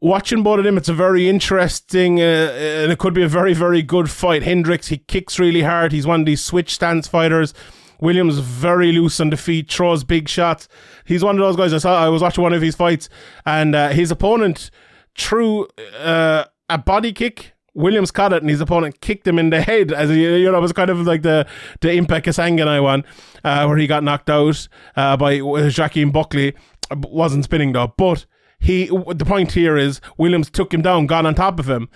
watching 0.02 0.44
both 0.44 0.60
of 0.60 0.66
them, 0.66 0.78
it's 0.78 0.90
a 0.90 0.94
very 0.94 1.30
interesting, 1.30 2.20
uh, 2.20 2.52
and 2.84 2.92
it 2.92 3.00
could 3.00 3.14
be 3.14 3.24
a 3.24 3.30
very, 3.30 3.54
very 3.54 3.82
good 3.82 4.12
fight. 4.12 4.44
Hendricks, 4.44 4.90
he 4.90 4.98
kicks 4.98 5.40
really 5.40 5.62
hard. 5.62 5.94
He's 5.94 6.06
one 6.06 6.20
of 6.20 6.26
these 6.26 6.44
switch 6.44 6.74
stance 6.74 7.08
fighters. 7.08 7.54
Williams 8.02 8.40
very 8.40 8.92
loose 8.92 9.22
on 9.22 9.30
the 9.30 9.38
feet, 9.38 9.72
throws 9.72 10.04
big 10.04 10.28
shots. 10.28 10.68
He's 11.06 11.24
one 11.24 11.36
of 11.36 11.40
those 11.40 11.56
guys. 11.56 11.74
I 11.74 11.78
saw. 11.78 12.04
I 12.04 12.10
was 12.10 12.22
watching 12.22 12.44
one 12.44 12.54
of 12.54 12.62
his 12.62 12.76
fights, 12.76 13.08
and 13.46 13.74
uh, 13.74 13.90
his 13.90 14.12
opponent 14.12 14.72
threw 15.18 15.68
uh, 16.00 16.46
a 16.70 16.78
body 16.78 17.14
kick. 17.14 17.54
Williams 17.74 18.10
caught 18.10 18.34
it 18.34 18.42
and 18.42 18.50
his 18.50 18.60
opponent 18.60 19.02
kicked 19.02 19.28
him 19.28 19.38
in 19.38 19.52
the 19.52 19.62
head 19.62 19.92
as 19.92 20.10
you 20.10 20.52
know 20.52 20.58
it 20.58 20.62
was 20.62 20.74
kind 20.74 20.90
of 20.90 21.06
like 21.06 21.22
the 21.22 21.46
the 21.82 21.90
Impa 21.90 22.24
Kasanganay 22.24 22.82
one 22.82 23.04
uh, 23.44 23.66
where 23.66 23.78
he 23.78 23.86
got 23.86 24.04
knocked 24.04 24.32
out 24.32 24.68
uh, 24.96 25.16
by 25.16 25.40
Joaquin 25.42 26.10
Buckley. 26.10 26.56
Wasn't 26.92 27.44
spinning 27.44 27.74
though 27.74 27.94
but 27.96 28.26
he 28.60 28.88
the 28.88 29.26
point 29.26 29.52
here 29.52 29.78
is 29.78 30.02
Williams 30.18 30.50
took 30.50 30.74
him 30.74 30.82
down 30.82 31.06
got 31.06 31.28
on 31.28 31.36
top 31.36 31.60
of 31.60 31.70
him 31.70 31.88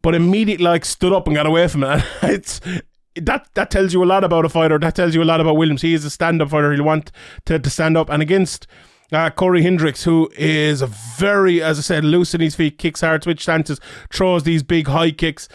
but 0.00 0.14
immediately 0.14 0.64
like 0.64 0.84
stood 0.84 1.12
up 1.12 1.26
and 1.26 1.36
got 1.36 1.46
away 1.46 1.68
from 1.68 1.84
it. 1.84 2.04
It's 2.22 2.60
that 3.16 3.48
that 3.54 3.70
tells 3.70 3.92
you 3.92 4.02
a 4.02 4.06
lot 4.06 4.24
about 4.24 4.44
a 4.44 4.48
fighter. 4.48 4.78
That 4.78 4.94
tells 4.94 5.14
you 5.14 5.22
a 5.22 5.24
lot 5.24 5.40
about 5.40 5.56
Williams. 5.56 5.82
He 5.82 5.94
is 5.94 6.04
a 6.04 6.10
stand-up 6.10 6.50
fighter. 6.50 6.72
He'll 6.72 6.84
want 6.84 7.12
to, 7.46 7.58
to 7.58 7.70
stand 7.70 7.96
up. 7.96 8.10
And 8.10 8.22
against 8.22 8.66
uh, 9.12 9.30
Cory 9.30 9.62
Hendricks, 9.62 10.04
who 10.04 10.30
is 10.36 10.82
very, 10.82 11.62
as 11.62 11.78
I 11.78 11.82
said, 11.82 12.04
loose 12.04 12.34
in 12.34 12.40
his 12.40 12.54
feet, 12.54 12.78
kicks 12.78 13.00
hard, 13.00 13.24
switch 13.24 13.42
stances, 13.42 13.80
throws 14.10 14.44
these 14.44 14.62
big 14.62 14.88
high 14.88 15.10
kicks. 15.10 15.48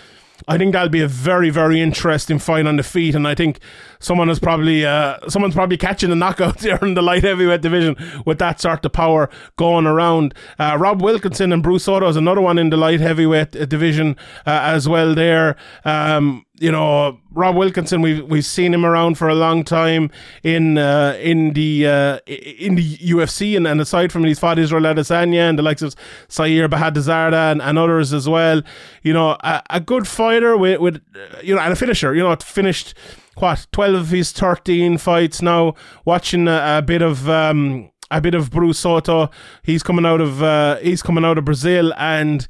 I 0.47 0.57
think 0.57 0.73
that'll 0.73 0.89
be 0.89 1.01
a 1.01 1.07
very, 1.07 1.49
very 1.49 1.81
interesting 1.81 2.39
fight 2.39 2.67
on 2.67 2.77
the 2.77 2.83
feet. 2.83 3.15
And 3.15 3.27
I 3.27 3.33
think 3.33 3.59
someone 3.99 4.29
is 4.29 4.39
probably 4.39 4.85
uh, 4.85 5.17
someone's 5.29 5.55
probably 5.55 5.77
catching 5.77 6.09
the 6.09 6.15
knockout 6.15 6.57
there 6.59 6.77
in 6.83 6.93
the 6.93 7.01
light 7.01 7.23
heavyweight 7.23 7.61
division 7.61 7.95
with 8.25 8.37
that 8.39 8.61
sort 8.61 8.85
of 8.85 8.93
power 8.93 9.29
going 9.55 9.87
around. 9.87 10.33
Uh, 10.59 10.77
Rob 10.79 11.01
Wilkinson 11.01 11.51
and 11.51 11.63
Bruce 11.63 11.85
Souto 11.85 12.07
is 12.09 12.15
another 12.15 12.41
one 12.41 12.57
in 12.57 12.69
the 12.69 12.77
light 12.77 12.99
heavyweight 12.99 13.51
division 13.51 14.15
uh, 14.45 14.61
as 14.63 14.87
well. 14.87 15.15
There, 15.15 15.55
um, 15.83 16.45
you 16.59 16.71
know, 16.71 17.19
Rob 17.31 17.55
Wilkinson, 17.55 18.01
we've 18.01 18.23
we've 18.25 18.45
seen 18.45 18.73
him 18.73 18.85
around 18.85 19.17
for 19.17 19.27
a 19.27 19.35
long 19.35 19.63
time 19.63 20.09
in 20.43 20.77
uh, 20.77 21.17
in 21.21 21.53
the 21.53 21.87
uh, 21.87 22.19
in 22.25 22.75
the 22.75 22.97
UFC, 22.97 23.55
and, 23.55 23.67
and 23.67 23.79
aside 23.79 24.11
from 24.11 24.23
he's 24.23 24.39
fought 24.39 24.57
Israel 24.57 24.83
Adesanya 24.83 25.49
and 25.49 25.59
the 25.59 25.63
likes 25.63 25.81
of 25.81 25.95
Siyar 26.29 26.67
Bahadurzada 26.67 27.51
and, 27.51 27.61
and 27.61 27.77
others 27.77 28.13
as 28.13 28.27
well. 28.27 28.61
You 29.03 29.13
know, 29.13 29.37
a, 29.41 29.61
a 29.69 29.79
good 29.79 30.07
fighter 30.07 30.57
with 30.57 30.79
with 30.79 31.01
you 31.43 31.55
know 31.55 31.61
and 31.61 31.73
a 31.73 31.75
finisher. 31.75 32.15
You 32.15 32.23
know, 32.23 32.35
finished 32.37 32.95
what 33.37 33.67
twelve 33.71 33.95
of 33.95 34.09
his 34.09 34.31
thirteen 34.31 34.97
fights 34.97 35.41
now. 35.41 35.75
Watching 36.05 36.47
a, 36.47 36.77
a 36.79 36.81
bit 36.81 37.01
of. 37.01 37.29
Um, 37.29 37.91
a 38.09 38.21
bit 38.21 38.33
of 38.33 38.51
Bruce 38.51 38.81
Souto. 38.81 39.29
He's 39.63 39.83
coming 39.83 40.05
out 40.05 40.21
of 40.21 40.41
uh, 40.41 40.77
he's 40.77 41.01
coming 41.01 41.25
out 41.25 41.37
of 41.37 41.43
Brazil, 41.43 41.93
and 41.97 42.47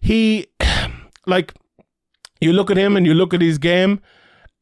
he 0.00 0.46
like 1.26 1.52
you 2.40 2.52
look 2.52 2.70
at 2.70 2.76
him 2.76 2.96
and 2.96 3.06
you 3.06 3.14
look 3.14 3.34
at 3.34 3.40
his 3.40 3.58
game 3.58 4.00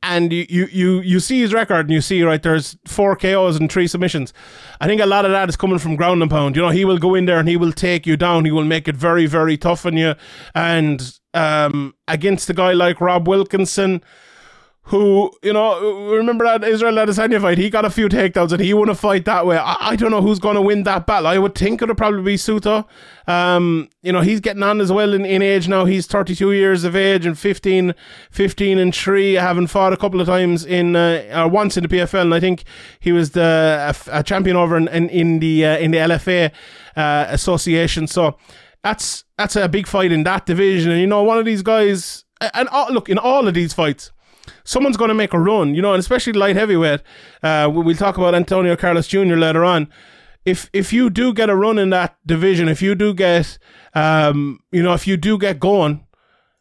and 0.02 0.32
you, 0.32 0.46
you, 0.48 0.66
you, 0.66 1.00
you 1.00 1.20
see 1.20 1.40
his 1.40 1.54
record 1.54 1.86
and 1.86 1.90
you 1.90 2.00
see, 2.00 2.22
right, 2.22 2.42
there's 2.42 2.76
four 2.86 3.14
KOs 3.14 3.56
and 3.56 3.70
three 3.70 3.86
submissions. 3.86 4.32
I 4.80 4.86
think 4.86 5.00
a 5.00 5.06
lot 5.06 5.24
of 5.24 5.30
that 5.30 5.48
is 5.48 5.56
coming 5.56 5.78
from 5.78 5.94
ground 5.94 6.22
and 6.22 6.30
pound. 6.30 6.56
You 6.56 6.62
know, 6.62 6.70
he 6.70 6.84
will 6.84 6.98
go 6.98 7.14
in 7.14 7.26
there 7.26 7.38
and 7.38 7.48
he 7.48 7.56
will 7.56 7.72
take 7.72 8.06
you 8.06 8.16
down. 8.16 8.44
He 8.44 8.50
will 8.50 8.64
make 8.64 8.88
it 8.88 8.96
very, 8.96 9.26
very 9.26 9.56
tough 9.56 9.86
on 9.86 9.96
you. 9.96 10.14
And 10.54 11.18
um, 11.34 11.94
against 12.08 12.50
a 12.50 12.54
guy 12.54 12.72
like 12.72 13.00
Rob 13.00 13.28
Wilkinson, 13.28 14.02
who, 14.86 15.30
you 15.44 15.52
know, 15.52 16.10
remember 16.10 16.44
that 16.44 16.64
Israel 16.64 16.94
Adesanya 16.94 17.40
fight? 17.40 17.56
He 17.56 17.70
got 17.70 17.84
a 17.84 17.90
few 17.90 18.08
takedowns 18.08 18.50
and 18.50 18.60
he 18.60 18.74
won 18.74 18.88
a 18.88 18.96
fight 18.96 19.24
that 19.26 19.46
way. 19.46 19.56
I, 19.56 19.76
I 19.80 19.96
don't 19.96 20.10
know 20.10 20.20
who's 20.20 20.40
going 20.40 20.56
to 20.56 20.60
win 20.60 20.82
that 20.82 21.06
battle. 21.06 21.28
I 21.28 21.38
would 21.38 21.54
think 21.54 21.80
it 21.80 21.88
would 21.88 21.96
probably 21.96 22.22
be 22.22 22.34
Souto. 22.34 22.84
Um, 23.28 23.88
you 24.02 24.12
know, 24.12 24.22
he's 24.22 24.40
getting 24.40 24.62
on 24.64 24.80
as 24.80 24.90
well 24.90 25.14
in, 25.14 25.24
in 25.24 25.40
age 25.40 25.68
now. 25.68 25.84
He's 25.84 26.08
32 26.08 26.50
years 26.52 26.82
of 26.82 26.96
age 26.96 27.24
and 27.24 27.38
15, 27.38 27.94
15 28.32 28.78
and 28.78 28.92
3, 28.92 29.34
having 29.34 29.68
fought 29.68 29.92
a 29.92 29.96
couple 29.96 30.20
of 30.20 30.26
times 30.26 30.66
in, 30.66 30.96
uh, 30.96 31.48
once 31.50 31.76
in 31.76 31.84
the 31.84 31.88
PFL. 31.88 32.22
And 32.22 32.34
I 32.34 32.40
think 32.40 32.64
he 32.98 33.12
was 33.12 33.30
the 33.30 33.94
a, 34.10 34.18
a 34.18 34.22
champion 34.24 34.56
over 34.56 34.76
in, 34.76 34.88
in, 34.88 35.08
in 35.10 35.38
the, 35.38 35.64
uh, 35.64 35.78
in 35.78 35.92
the 35.92 35.98
LFA 35.98 36.50
uh, 36.96 37.26
association. 37.28 38.08
So 38.08 38.36
that's, 38.82 39.22
that's 39.38 39.54
a 39.54 39.68
big 39.68 39.86
fight 39.86 40.10
in 40.10 40.24
that 40.24 40.44
division. 40.44 40.90
And, 40.90 41.00
you 41.00 41.06
know, 41.06 41.22
one 41.22 41.38
of 41.38 41.44
these 41.44 41.62
guys, 41.62 42.24
and 42.40 42.68
look, 42.90 43.08
in 43.08 43.16
all 43.16 43.46
of 43.46 43.54
these 43.54 43.72
fights, 43.72 44.10
someone's 44.64 44.96
going 44.96 45.08
to 45.08 45.14
make 45.14 45.32
a 45.32 45.38
run, 45.38 45.74
you 45.74 45.82
know, 45.82 45.92
and 45.92 46.00
especially 46.00 46.32
light 46.32 46.56
heavyweight. 46.56 47.00
Uh, 47.42 47.70
we'll 47.72 47.96
talk 47.96 48.16
about 48.16 48.34
Antonio 48.34 48.76
Carlos 48.76 49.06
Jr. 49.06 49.36
later 49.36 49.64
on. 49.64 49.88
If 50.44 50.68
if 50.72 50.92
you 50.92 51.08
do 51.08 51.32
get 51.32 51.50
a 51.50 51.56
run 51.56 51.78
in 51.78 51.90
that 51.90 52.16
division, 52.26 52.68
if 52.68 52.82
you 52.82 52.94
do 52.94 53.14
get, 53.14 53.58
um, 53.94 54.60
you 54.72 54.82
know, 54.82 54.92
if 54.92 55.06
you 55.06 55.16
do 55.16 55.38
get 55.38 55.60
going, 55.60 56.04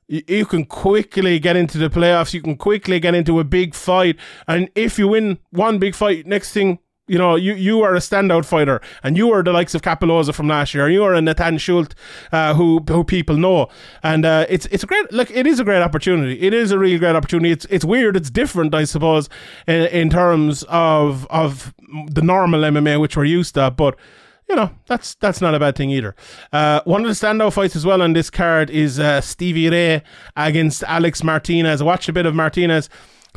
you, 0.07 0.21
you 0.27 0.45
can 0.45 0.65
quickly 0.65 1.39
get 1.39 1.55
into 1.55 1.79
the 1.79 1.89
playoffs. 1.89 2.33
You 2.33 2.41
can 2.41 2.57
quickly 2.57 3.00
get 3.00 3.15
into 3.15 3.39
a 3.39 3.43
big 3.43 3.73
fight, 3.73 4.17
and 4.47 4.69
if 4.75 5.00
you 5.00 5.07
win 5.07 5.39
one 5.50 5.79
big 5.79 5.95
fight, 5.95 6.27
next 6.27 6.53
thing 6.53 6.77
you 7.11 7.17
know, 7.17 7.35
you, 7.35 7.53
you 7.55 7.81
are 7.81 7.93
a 7.93 7.99
standout 7.99 8.45
fighter, 8.45 8.79
and 9.03 9.17
you 9.17 9.33
are 9.33 9.43
the 9.43 9.51
likes 9.51 9.75
of 9.75 9.81
Cappelozza 9.81 10.33
from 10.33 10.47
last 10.47 10.73
year. 10.73 10.87
You 10.87 11.03
are 11.03 11.13
a 11.13 11.21
Natan 11.21 11.57
Schulte, 11.57 11.93
uh, 12.31 12.53
who 12.53 12.79
who 12.87 13.03
people 13.03 13.35
know, 13.35 13.67
and 14.01 14.25
uh, 14.25 14.45
it's 14.47 14.65
it's 14.67 14.83
a 14.83 14.87
great 14.87 15.11
look. 15.11 15.29
It 15.29 15.45
is 15.45 15.59
a 15.59 15.65
great 15.65 15.81
opportunity. 15.81 16.41
It 16.41 16.53
is 16.53 16.71
a 16.71 16.79
really 16.79 16.97
great 16.97 17.17
opportunity. 17.17 17.51
It's 17.51 17.65
it's 17.69 17.83
weird. 17.83 18.15
It's 18.15 18.29
different, 18.29 18.73
I 18.73 18.85
suppose, 18.85 19.27
in, 19.67 19.87
in 19.87 20.09
terms 20.09 20.63
of 20.69 21.27
of 21.29 21.73
the 22.07 22.21
normal 22.21 22.61
MMA 22.61 23.01
which 23.01 23.17
we're 23.17 23.25
used 23.25 23.55
to, 23.55 23.69
but 23.71 23.97
you 24.47 24.55
know 24.55 24.71
that's 24.87 25.15
that's 25.15 25.41
not 25.41 25.53
a 25.53 25.59
bad 25.59 25.75
thing 25.75 25.89
either. 25.89 26.15
Uh, 26.53 26.79
one 26.85 27.01
of 27.01 27.07
the 27.07 27.13
standout 27.13 27.51
fights 27.51 27.75
as 27.75 27.85
well 27.85 28.01
on 28.01 28.13
this 28.13 28.29
card 28.29 28.69
is 28.69 29.01
uh, 29.01 29.19
Stevie 29.19 29.69
Ray 29.69 30.01
against 30.37 30.81
Alex 30.83 31.25
Martinez. 31.25 31.81
I 31.81 31.83
watched 31.83 32.07
a 32.07 32.13
bit 32.13 32.25
of 32.25 32.33
Martinez, 32.35 32.89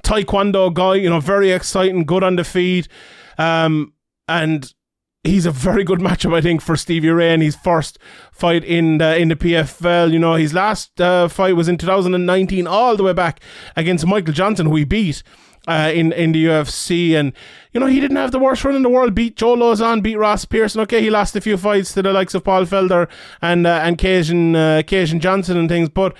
Taekwondo 0.04 0.72
guy, 0.72 0.94
you 0.94 1.10
know, 1.10 1.18
very 1.18 1.50
exciting, 1.50 2.04
good 2.04 2.22
on 2.22 2.36
the 2.36 2.44
feet. 2.44 2.86
Um, 3.38 3.92
and 4.28 4.72
he's 5.24 5.46
a 5.46 5.50
very 5.50 5.82
good 5.84 5.98
matchup, 6.00 6.34
I 6.34 6.40
think, 6.40 6.60
for 6.60 6.76
Stevie 6.76 7.10
Ray 7.10 7.34
in 7.34 7.40
his 7.40 7.56
first 7.56 7.98
fight 8.32 8.62
in 8.62 8.98
the, 8.98 9.16
in 9.16 9.28
the 9.28 9.36
PFL. 9.36 10.12
You 10.12 10.18
know, 10.18 10.34
his 10.34 10.54
last 10.54 11.00
uh, 11.00 11.28
fight 11.28 11.56
was 11.56 11.68
in 11.68 11.78
2019, 11.78 12.66
all 12.66 12.96
the 12.96 13.02
way 13.02 13.12
back 13.12 13.40
against 13.74 14.06
Michael 14.06 14.34
Johnson, 14.34 14.66
who 14.66 14.76
he 14.76 14.84
beat. 14.84 15.22
Uh, 15.66 15.90
in 15.94 16.12
in 16.12 16.32
the 16.32 16.44
UFC, 16.44 17.18
and 17.18 17.32
you 17.72 17.80
know 17.80 17.86
he 17.86 17.98
didn't 17.98 18.18
have 18.18 18.32
the 18.32 18.38
worst 18.38 18.66
run 18.66 18.74
in 18.74 18.82
the 18.82 18.88
world. 18.90 19.14
Beat 19.14 19.34
Joe 19.34 19.56
Lauzon, 19.56 20.02
beat 20.02 20.16
Ross 20.16 20.44
Pearson. 20.44 20.82
Okay, 20.82 21.00
he 21.00 21.08
lost 21.08 21.34
a 21.36 21.40
few 21.40 21.56
fights 21.56 21.94
to 21.94 22.02
the 22.02 22.12
likes 22.12 22.34
of 22.34 22.44
Paul 22.44 22.66
Felder 22.66 23.08
and 23.40 23.66
uh, 23.66 23.80
and 23.82 23.96
Kajan 23.96 24.54
uh, 24.54 24.82
Kajan 24.82 25.20
Johnson 25.20 25.56
and 25.56 25.66
things, 25.66 25.88
but 25.88 26.14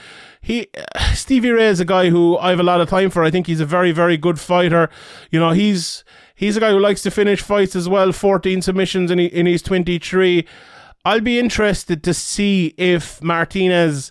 he 0.45 0.69
Stevie 1.15 1.51
Ray 1.51 1.67
is 1.67 1.81
a 1.81 1.85
guy 1.85 2.11
who 2.11 2.39
I 2.39 2.51
have 2.51 2.61
a 2.61 2.65
lot 2.65 2.81
of 2.81 2.89
time 2.89 3.11
for. 3.11 3.25
I 3.25 3.31
think 3.31 3.47
he's 3.47 3.61
a 3.61 3.67
very 3.67 3.93
very 3.93 4.17
good 4.17 4.39
fighter. 4.39 4.91
You 5.31 5.41
know, 5.41 5.51
he's 5.51 6.05
He's 6.35 6.57
a 6.57 6.61
guy 6.61 6.71
who 6.71 6.81
likes 6.81 7.03
to 7.03 7.11
finish 7.11 7.41
fights 7.41 7.77
as 7.77 7.89
well. 7.89 8.11
14 8.11 8.61
submissions 8.61 9.11
in, 9.11 9.21
in 9.21 9.47
his 9.47 9.63
23. 9.63 10.45
I'll 11.05 11.21
be 11.21 11.39
interested 11.39 12.03
to 12.03 12.15
see 12.15 12.75
if 12.77 13.23
Martinez, 13.23 14.11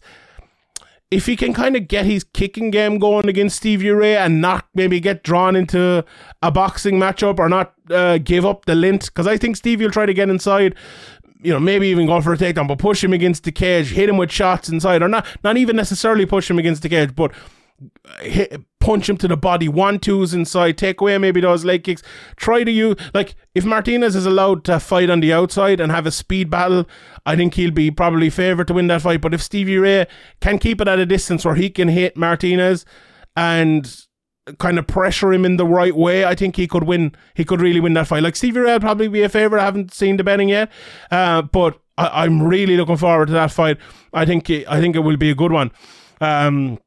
if 1.12 1.26
he 1.26 1.36
can 1.36 1.54
kind 1.54 1.76
of 1.76 1.90
get 1.90 2.06
his 2.06 2.24
kicking 2.24 2.72
game 2.72 2.98
going 2.98 3.28
against 3.28 3.58
Stevie 3.58 3.90
Ray 3.90 4.16
and 4.16 4.40
not 4.40 4.66
maybe 4.74 5.02
get 5.02 5.24
drawn 5.24 5.56
into 5.56 6.06
a 6.42 6.50
boxing 6.50 6.98
matchup 6.98 7.40
or 7.40 7.50
not 7.50 7.74
uh, 7.90 8.20
give 8.20 8.46
up 8.46 8.66
the 8.66 8.76
lint. 8.76 9.08
Because 9.08 9.28
I 9.28 9.36
think 9.36 9.58
Stevie 9.58 9.84
will 9.84 9.92
try 9.92 10.06
to 10.06 10.14
get 10.14 10.30
inside 10.30 10.76
you 11.44 11.52
know, 11.52 11.60
maybe 11.60 11.88
even 11.88 12.08
go 12.08 12.22
for 12.22 12.34
a 12.34 12.38
takedown, 12.38 12.68
but 12.68 12.80
push 12.80 13.04
him 13.04 13.14
against 13.14 13.44
the 13.44 13.52
cage, 13.52 13.92
hit 13.92 14.10
him 14.10 14.18
with 14.18 14.32
shots 14.32 14.70
inside, 14.70 15.02
or 15.02 15.08
not, 15.08 15.26
not 15.44 15.58
even 15.58 15.76
necessarily 15.76 16.26
push 16.26 16.50
him 16.50 16.58
against 16.60 16.82
the 16.82 16.90
cage, 16.90 17.16
but 17.16 17.32
hit, 18.22 18.62
punch 18.80 19.10
him 19.10 19.18
to 19.18 19.28
the 19.28 19.38
body, 19.38 19.68
one 19.68 20.00
twos 20.00 20.34
inside, 20.34 20.78
take 20.78 21.02
away 21.02 21.18
maybe 21.18 21.42
those 21.42 21.66
leg 21.66 21.84
kicks. 21.84 22.02
Try 22.36 22.64
to 22.64 22.72
use 22.72 22.96
like 23.14 23.36
if 23.56 23.66
Martinez 23.66 24.16
is 24.16 24.26
allowed 24.26 24.64
to 24.66 24.80
fight 24.80 25.10
on 25.10 25.20
the 25.20 25.34
outside 25.34 25.80
and 25.80 25.92
have 25.92 26.06
a 26.06 26.12
speed 26.12 26.50
battle, 26.50 26.88
I 27.26 27.36
think 27.36 27.56
he'll 27.56 27.72
be 27.72 27.92
probably 27.92 28.30
favourite 28.30 28.68
to 28.68 28.74
win 28.74 28.88
that 28.88 29.02
fight. 29.02 29.22
But 29.22 29.34
if 29.34 29.42
Stevie 29.42 29.78
Ray 29.78 30.08
can 30.42 30.60
keep 30.60 30.82
it 30.82 30.88
at 30.88 31.00
a 31.00 31.06
distance 31.06 31.46
where 31.46 31.56
he 31.56 31.70
can 31.70 31.88
hit 31.88 32.18
Martinez 32.18 32.86
and 33.36 34.06
kind 34.60 34.78
of 34.78 34.88
pressure 34.88 35.32
him 35.32 35.46
in 35.46 35.58
the 35.58 35.66
right 35.66 35.96
way, 35.96 36.26
I 36.26 36.36
think 36.36 36.56
he 36.56 36.68
could 36.68 36.84
win. 36.84 37.16
He 37.34 37.46
could 37.46 37.62
really 37.62 37.80
win 37.80 37.94
that 37.94 38.08
fight. 38.08 38.24
Like 38.24 38.36
Stevie 38.36 38.60
Ray 38.60 38.80
probably 38.80 39.08
be 39.08 39.22
a 39.24 39.30
favourite. 39.30 39.62
I 39.62 39.66
haven't 39.66 39.94
seen 39.94 40.18
the 40.18 40.24
betting 40.24 40.50
yet, 40.50 40.72
uh, 41.12 41.42
but 41.42 41.80
I, 41.98 42.26
am 42.26 42.44
really 42.44 42.76
looking 42.78 42.98
forward 42.98 43.28
to 43.28 43.34
that 43.34 43.52
fight. 43.52 43.78
I 44.14 44.26
think 44.26 44.50
I 44.50 44.80
think 44.80 44.96
it 44.96 45.00
will 45.00 45.18
be 45.18 45.32
a 45.32 45.36
good 45.36 45.52
one. 45.52 45.72
Um, 46.20 46.80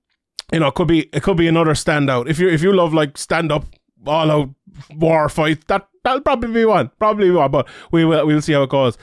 you 0.53 0.61
know, 0.61 0.69
it 0.69 0.75
could 0.75 0.89
be 0.89 1.09
it 1.13 1.23
could 1.23 1.37
be 1.37 1.49
another 1.49 1.73
standout. 1.73 2.29
If 2.29 2.39
you 2.39 2.49
if 2.49 2.63
you 2.63 2.73
love 2.73 2.93
like 2.93 3.17
stand 3.17 3.51
up 3.51 3.65
all 4.07 4.31
out 4.31 4.51
war 4.95 5.29
fight, 5.29 5.67
that 5.69 5.89
that'll 6.05 6.21
probably 6.21 6.53
be 6.53 6.65
one, 6.65 6.91
probably 6.99 7.31
one. 7.31 7.51
But 7.51 7.69
we 7.91 8.05
will 8.05 8.27
we'll 8.27 8.43
see 8.43 8.53
how 8.53 8.65
it 8.65 8.71
goes. 8.71 8.99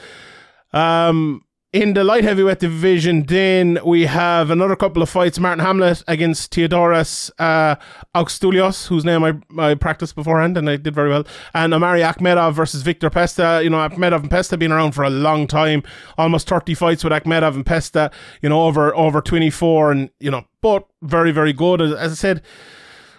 Um, 0.74 1.44
in 1.74 1.96
the 1.96 2.04
light 2.04 2.24
heavyweight 2.24 2.60
division, 2.60 3.24
then 3.24 3.80
we 3.84 4.06
have 4.06 4.52
another 4.52 4.76
couple 4.76 5.02
of 5.02 5.10
fights. 5.10 5.40
Marthin 5.40 5.60
Hamlet 5.60 6.04
against 6.08 6.54
Teodoras 6.54 7.32
uh, 7.40 8.88
whose 8.88 9.04
name 9.04 9.24
I, 9.24 9.34
I 9.58 9.74
practiced 9.74 10.14
beforehand 10.14 10.56
and 10.56 10.70
I 10.70 10.78
did 10.78 10.94
very 10.94 11.10
well. 11.10 11.26
And 11.56 11.74
Omari 11.74 12.02
Akhmedov 12.02 12.54
versus 12.54 12.84
Viktor 12.84 13.10
Pesta. 13.10 13.62
You 13.64 13.72
know, 13.72 13.78
Akhmedov 13.78 14.22
and 14.22 14.30
Pesta 14.30 14.56
been 14.56 14.72
around 14.72 14.92
for 14.92 15.04
a 15.04 15.10
long 15.10 15.48
time, 15.48 15.82
almost 16.16 16.48
30 16.48 16.76
fights 16.76 17.04
with 17.04 17.12
Akhmedov 17.12 17.56
and 17.56 17.66
Pesta, 17.66 18.12
you 18.44 18.50
know, 18.50 18.64
over, 18.66 18.96
over 18.96 19.20
24. 19.20 19.92
And, 19.92 20.10
you 20.20 20.30
know, 20.30 20.46
but 20.62 20.88
very, 21.02 21.32
very 21.32 21.54
good. 21.54 21.82
As, 21.82 21.92
as 21.94 22.12
I 22.12 22.16
said, 22.16 22.44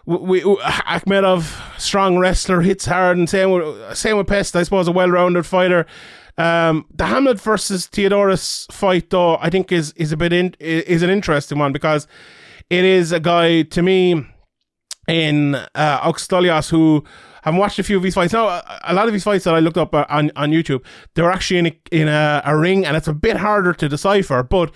we, 0.06 0.44
we 0.44 0.56
Akhmedov, 0.56 1.80
strong 1.80 2.18
wrestler, 2.18 2.60
hits 2.60 2.86
hard, 2.86 3.16
and 3.16 3.28
same 3.28 3.50
with, 3.50 3.96
same 3.96 4.16
with 4.16 4.26
Pesta, 4.26 4.58
I 4.58 4.62
suppose, 4.62 4.88
a 4.88 4.92
well 4.92 5.10
rounded 5.10 5.46
fighter. 5.46 5.86
Um, 6.36 6.86
the 6.92 7.06
Hamlet 7.06 7.40
versus 7.40 7.86
Teodoras 7.86 8.70
fight, 8.72 9.10
though, 9.10 9.36
I 9.38 9.50
think 9.50 9.72
is 9.72 9.92
is 9.92 10.12
a 10.12 10.16
bit 10.16 10.32
in, 10.32 10.54
is 10.58 11.02
an 11.02 11.10
interesting 11.10 11.58
one 11.58 11.72
because 11.72 12.06
it 12.70 12.84
is 12.84 13.12
a 13.12 13.20
guy 13.20 13.62
to 13.62 13.82
me 13.82 14.26
in 15.06 15.54
uh, 15.54 16.00
Aukstuolis 16.00 16.70
who 16.70 17.04
have 17.42 17.54
watched 17.54 17.78
a 17.78 17.82
few 17.82 17.96
of 17.96 18.02
his 18.02 18.14
fights. 18.14 18.32
Now, 18.32 18.62
a 18.82 18.94
lot 18.94 19.06
of 19.06 19.14
his 19.14 19.22
fights 19.22 19.44
that 19.44 19.54
I 19.54 19.60
looked 19.60 19.78
up 19.78 19.94
on 19.94 20.30
on 20.36 20.50
YouTube, 20.50 20.84
they're 21.14 21.30
actually 21.30 21.58
in 21.58 21.66
a, 21.66 21.80
in 21.92 22.08
a, 22.08 22.42
a 22.44 22.56
ring, 22.56 22.84
and 22.84 22.96
it's 22.96 23.08
a 23.08 23.14
bit 23.14 23.38
harder 23.38 23.72
to 23.72 23.88
decipher, 23.88 24.42
but. 24.42 24.70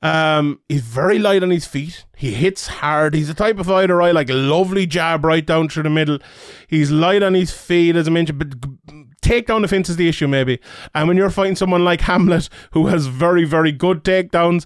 Um, 0.00 0.60
he's 0.68 0.82
very 0.82 1.18
light 1.18 1.42
on 1.42 1.50
his 1.50 1.66
feet. 1.66 2.04
He 2.16 2.32
hits 2.32 2.66
hard. 2.68 3.14
He's 3.14 3.28
the 3.28 3.34
type 3.34 3.58
of 3.58 3.66
fighter 3.66 3.96
right, 3.96 4.14
like 4.14 4.28
lovely 4.30 4.86
jab 4.86 5.24
right 5.24 5.44
down 5.44 5.68
through 5.68 5.84
the 5.84 5.90
middle. 5.90 6.18
He's 6.68 6.90
light 6.90 7.22
on 7.22 7.34
his 7.34 7.50
feet, 7.50 7.96
as 7.96 8.06
I 8.06 8.10
mentioned, 8.10 8.38
but 8.38 8.97
takedown 9.22 9.62
defense 9.62 9.88
is 9.88 9.96
the 9.96 10.08
issue, 10.08 10.28
maybe. 10.28 10.60
And 10.94 11.08
when 11.08 11.16
you're 11.16 11.30
fighting 11.30 11.56
someone 11.56 11.84
like 11.84 12.02
Hamlet, 12.02 12.48
who 12.72 12.86
has 12.86 13.06
very, 13.06 13.44
very 13.44 13.72
good 13.72 14.04
takedowns, 14.04 14.64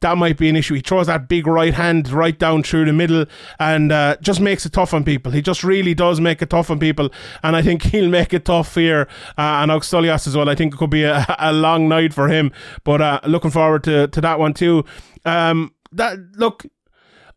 that 0.00 0.18
might 0.18 0.38
be 0.38 0.48
an 0.48 0.56
issue. 0.56 0.74
He 0.74 0.80
throws 0.80 1.06
that 1.06 1.28
big 1.28 1.46
right 1.46 1.74
hand 1.74 2.10
right 2.10 2.38
down 2.38 2.62
through 2.62 2.86
the 2.86 2.92
middle 2.92 3.26
and 3.58 3.92
uh, 3.92 4.16
just 4.20 4.40
makes 4.40 4.66
it 4.66 4.72
tough 4.72 4.94
on 4.94 5.04
people. 5.04 5.32
He 5.32 5.42
just 5.42 5.64
really 5.64 5.94
does 5.94 6.20
make 6.20 6.42
it 6.42 6.50
tough 6.50 6.70
on 6.70 6.78
people. 6.78 7.10
And 7.42 7.56
I 7.56 7.62
think 7.62 7.82
he'll 7.84 8.10
make 8.10 8.34
it 8.34 8.44
tough 8.44 8.74
here. 8.74 9.08
Uh, 9.38 9.62
and 9.62 9.70
Auxilias 9.70 10.26
as 10.26 10.36
well. 10.36 10.48
I 10.48 10.54
think 10.54 10.74
it 10.74 10.76
could 10.76 10.90
be 10.90 11.04
a, 11.04 11.24
a 11.38 11.52
long 11.52 11.88
night 11.88 12.12
for 12.12 12.28
him. 12.28 12.52
But 12.84 13.00
uh, 13.00 13.20
looking 13.26 13.50
forward 13.50 13.84
to, 13.84 14.08
to 14.08 14.20
that 14.20 14.38
one 14.38 14.54
too. 14.54 14.84
Um, 15.24 15.74
that 15.92 16.18
Look, 16.36 16.66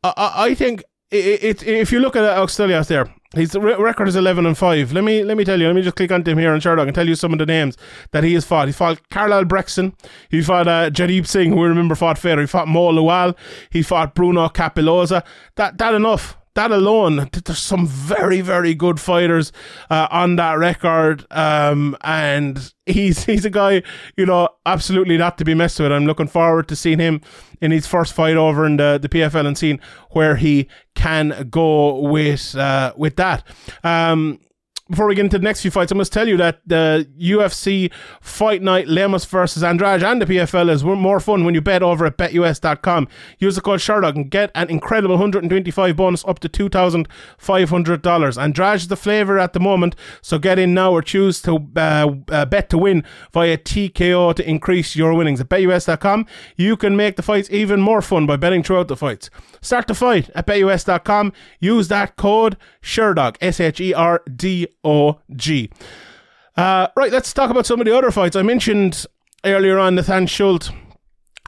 I, 0.04 0.34
I 0.36 0.56
think 0.56 0.84
it, 1.12 1.44
it, 1.44 1.68
if 1.68 1.92
you 1.92 2.00
look 2.00 2.16
at 2.16 2.24
Auxilias 2.24 2.88
there, 2.88 3.14
his 3.36 3.56
record 3.56 4.08
is 4.08 4.16
eleven 4.16 4.46
and 4.46 4.58
five. 4.58 4.92
Let 4.94 5.04
me 5.04 5.24
let 5.24 5.38
me 5.38 5.44
tell 5.44 5.60
you. 5.60 5.68
Let 5.68 5.76
me 5.76 5.82
just 5.82 5.96
click 5.96 6.12
onto 6.12 6.32
him 6.32 6.38
here 6.38 6.52
on 6.52 6.60
Sherdog 6.60 6.88
and 6.88 6.96
tell 6.96 7.08
you 7.08 7.16
some 7.16 7.34
of 7.34 7.40
the 7.40 7.46
names 7.46 7.78
that 8.12 8.24
he 8.24 8.34
has 8.34 8.46
fought. 8.46 8.68
He 8.68 8.74
fought 8.74 9.10
Carl 9.10 9.46
Brexton. 9.46 9.94
He 10.30 10.42
fought 10.42 10.68
uh, 10.68 10.90
Jaideep 10.90 11.28
Singh, 11.28 11.52
who 11.52 11.58
we 11.58 11.68
remember 11.68 11.96
fought 11.96 12.18
fair. 12.18 12.40
He 12.40 12.48
fought 12.48 12.68
Mo 12.68 12.92
Lawal. 12.92 13.36
He 13.70 13.82
fought 13.82 14.16
Bruno 14.16 14.48
Cappelozza. 14.50 15.24
That 15.56 15.78
that 15.78 15.94
enough 15.94 16.38
that 16.56 16.72
alone, 16.72 17.30
there's 17.46 17.60
some 17.60 17.86
very, 17.86 18.42
very 18.42 18.74
good 18.74 19.00
fighters 19.00 19.52
uh, 19.90 20.08
on 20.10 20.38
that 20.38 20.54
record, 20.54 21.26
um, 21.32 21.96
and 22.02 22.74
he's 22.86 23.24
he's 23.26 23.46
a 23.46 23.50
guy, 23.50 23.84
you 24.18 24.26
know, 24.26 24.50
absolutely 24.66 25.18
not 25.18 25.38
to 25.38 25.46
be 25.46 25.54
messed 25.54 25.80
with. 25.80 25.92
I'm 25.92 26.06
looking 26.06 26.28
forward 26.28 26.68
to 26.70 26.76
seeing 26.76 27.00
him 27.00 27.22
in 27.62 27.72
his 27.72 27.88
first 27.88 28.14
fight 28.14 28.38
over 28.38 28.66
in 28.66 28.78
the, 28.78 29.00
the 29.02 29.10
PFL 29.10 29.46
and 29.46 29.58
seeing 29.58 29.80
where 30.12 30.36
he 30.36 30.68
can 30.96 31.48
go 31.50 32.00
with 32.00 32.56
uh, 32.56 32.94
with 32.96 33.18
that. 33.18 33.44
Um, 33.84 34.40
before 34.90 35.08
we 35.08 35.16
get 35.16 35.26
into 35.26 35.40
the 35.40 35.44
next 35.44 35.62
few 35.62 35.72
fights, 35.72 35.92
I 35.92 35.96
must 35.96 36.14
tell 36.14 36.28
you 36.28 36.38
that 36.38 36.60
the 36.66 37.10
UFC 37.20 37.92
Fight 38.22 38.62
Night 38.62 38.88
Lemos 38.88 39.26
versus 39.26 39.64
Andrade 39.64 40.04
and 40.04 40.22
the 40.22 40.28
PFL 40.28 40.70
is 40.70 40.84
more 40.84 41.20
fun 41.20 41.44
when 41.44 41.56
you 41.56 41.62
bet 41.62 41.82
over 41.82 42.06
at 42.06 42.18
betus.com. 42.18 43.08
Use 43.40 43.56
the 43.56 43.62
code 43.62 43.80
Sherdog 43.80 44.16
and 44.16 44.30
get 44.30 44.52
an 44.54 44.70
incredible 44.70 45.16
125 45.16 45.96
bonus 45.96 46.24
up 46.26 46.38
to 46.40 46.50
$2,500. 46.50 48.42
Andrade 48.42 48.76
is 48.76 48.88
the 48.88 48.96
flavour 48.96 49.40
at 49.40 49.54
the 49.54 49.60
moment, 49.60 49.96
so 50.22 50.38
get 50.38 50.60
in 50.60 50.76
now 50.76 50.92
or 50.92 51.02
choose 51.02 51.42
to 51.42 51.68
uh, 51.76 52.12
uh, 52.30 52.46
bet 52.46 52.70
to 52.70 52.78
win 52.78 53.04
via 53.34 53.58
TKO 53.58 54.36
to 54.36 54.48
increase 54.48 54.96
your 54.96 55.16
winnings. 55.16 55.42
At 55.42 55.50
betus.com, 55.50 56.28
you 56.58 56.78
can 56.78 56.96
make 56.96 57.16
the 57.16 57.24
fights 57.24 57.50
even 57.50 57.82
more 57.82 58.04
fun 58.04 58.28
by 58.28 58.36
betting 58.36 58.62
throughout 58.62 58.90
the 58.90 58.96
fights. 58.96 59.32
Start 59.62 59.88
the 59.88 59.96
fight 59.96 60.30
at 60.36 60.46
betus.com. 60.46 61.34
Use 61.60 61.88
that 61.88 62.18
code 62.18 62.56
Sherdog, 62.86 63.36
S 63.42 63.60
H 63.60 63.82
E 63.82 63.94
R 63.94 64.22
D 64.34 64.68
O 64.84 65.20
G. 65.36 65.70
Uh, 66.56 66.88
right, 66.96 67.12
let's 67.12 67.34
talk 67.34 67.50
about 67.50 67.66
some 67.66 67.82
of 67.82 67.86
the 67.86 67.98
other 67.98 68.12
fights. 68.12 68.36
I 68.36 68.44
mentioned 68.44 69.06
earlier 69.44 69.78
on 69.80 69.96
Natan 69.96 70.28
Schulte, 70.28 70.70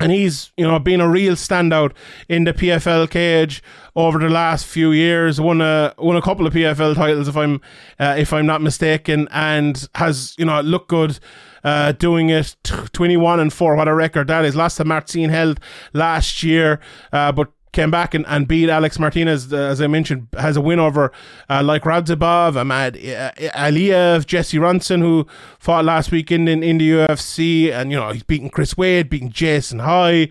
and 0.01 0.11
he's 0.11 0.51
you 0.57 0.67
know 0.67 0.79
been 0.79 0.99
a 0.99 1.07
real 1.07 1.35
standout 1.35 1.93
in 2.27 2.43
the 2.43 2.53
PFL 2.53 3.09
cage 3.09 3.61
over 3.95 4.17
the 4.17 4.29
last 4.29 4.65
few 4.65 4.91
years. 4.91 5.39
Won 5.39 5.61
a 5.61 5.93
won 5.99 6.15
a 6.15 6.21
couple 6.21 6.47
of 6.47 6.53
PFL 6.53 6.95
titles 6.95 7.27
if 7.27 7.37
I'm 7.37 7.61
uh, 7.99 8.15
if 8.17 8.33
I'm 8.33 8.47
not 8.47 8.61
mistaken, 8.61 9.27
and 9.31 9.87
has 9.95 10.35
you 10.37 10.45
know 10.45 10.59
looked 10.61 10.89
good. 10.89 11.19
Uh, 11.63 11.91
doing 11.91 12.29
it 12.29 12.55
t- 12.63 12.75
21 12.93 13.41
and 13.41 13.51
4 13.51 13.75
what 13.75 13.89
a 13.89 13.93
record 13.93 14.27
that 14.27 14.45
is 14.45 14.55
last 14.55 14.77
time 14.77 14.87
Marcin 14.87 15.29
Held 15.29 15.59
last 15.91 16.41
year 16.41 16.79
uh, 17.11 17.31
but 17.33 17.51
came 17.77 17.91
back 17.91 18.15
and, 18.15 18.25
and 18.27 18.47
beat 18.47 18.69
Alex 18.69 18.97
Martinez, 18.97 19.53
uh, 19.53 19.55
as 19.55 19.79
I 19.81 19.85
mentioned, 19.85 20.29
has 20.35 20.57
a 20.57 20.61
win 20.61 20.79
over 20.79 21.11
uh, 21.47 21.59
Loik 21.59 21.81
Radzhabov, 21.81 22.55
Ahmad 22.55 22.97
uh, 22.97 23.31
Aliyev, 23.53 24.25
Jesse 24.25 24.57
Ronson, 24.57 24.99
who 25.01 25.27
fought 25.59 25.85
last 25.85 26.11
weekend 26.11 26.49
in, 26.49 26.63
in 26.63 26.79
the 26.79 26.89
UFC, 26.89 27.71
and 27.71 27.91
you 27.91 27.99
know 27.99 28.09
he's 28.09 28.23
beaten 28.23 28.49
Chris 28.49 28.75
Wade, 28.75 29.11
beaten 29.11 29.29
Jason 29.29 29.77
High. 29.77 30.29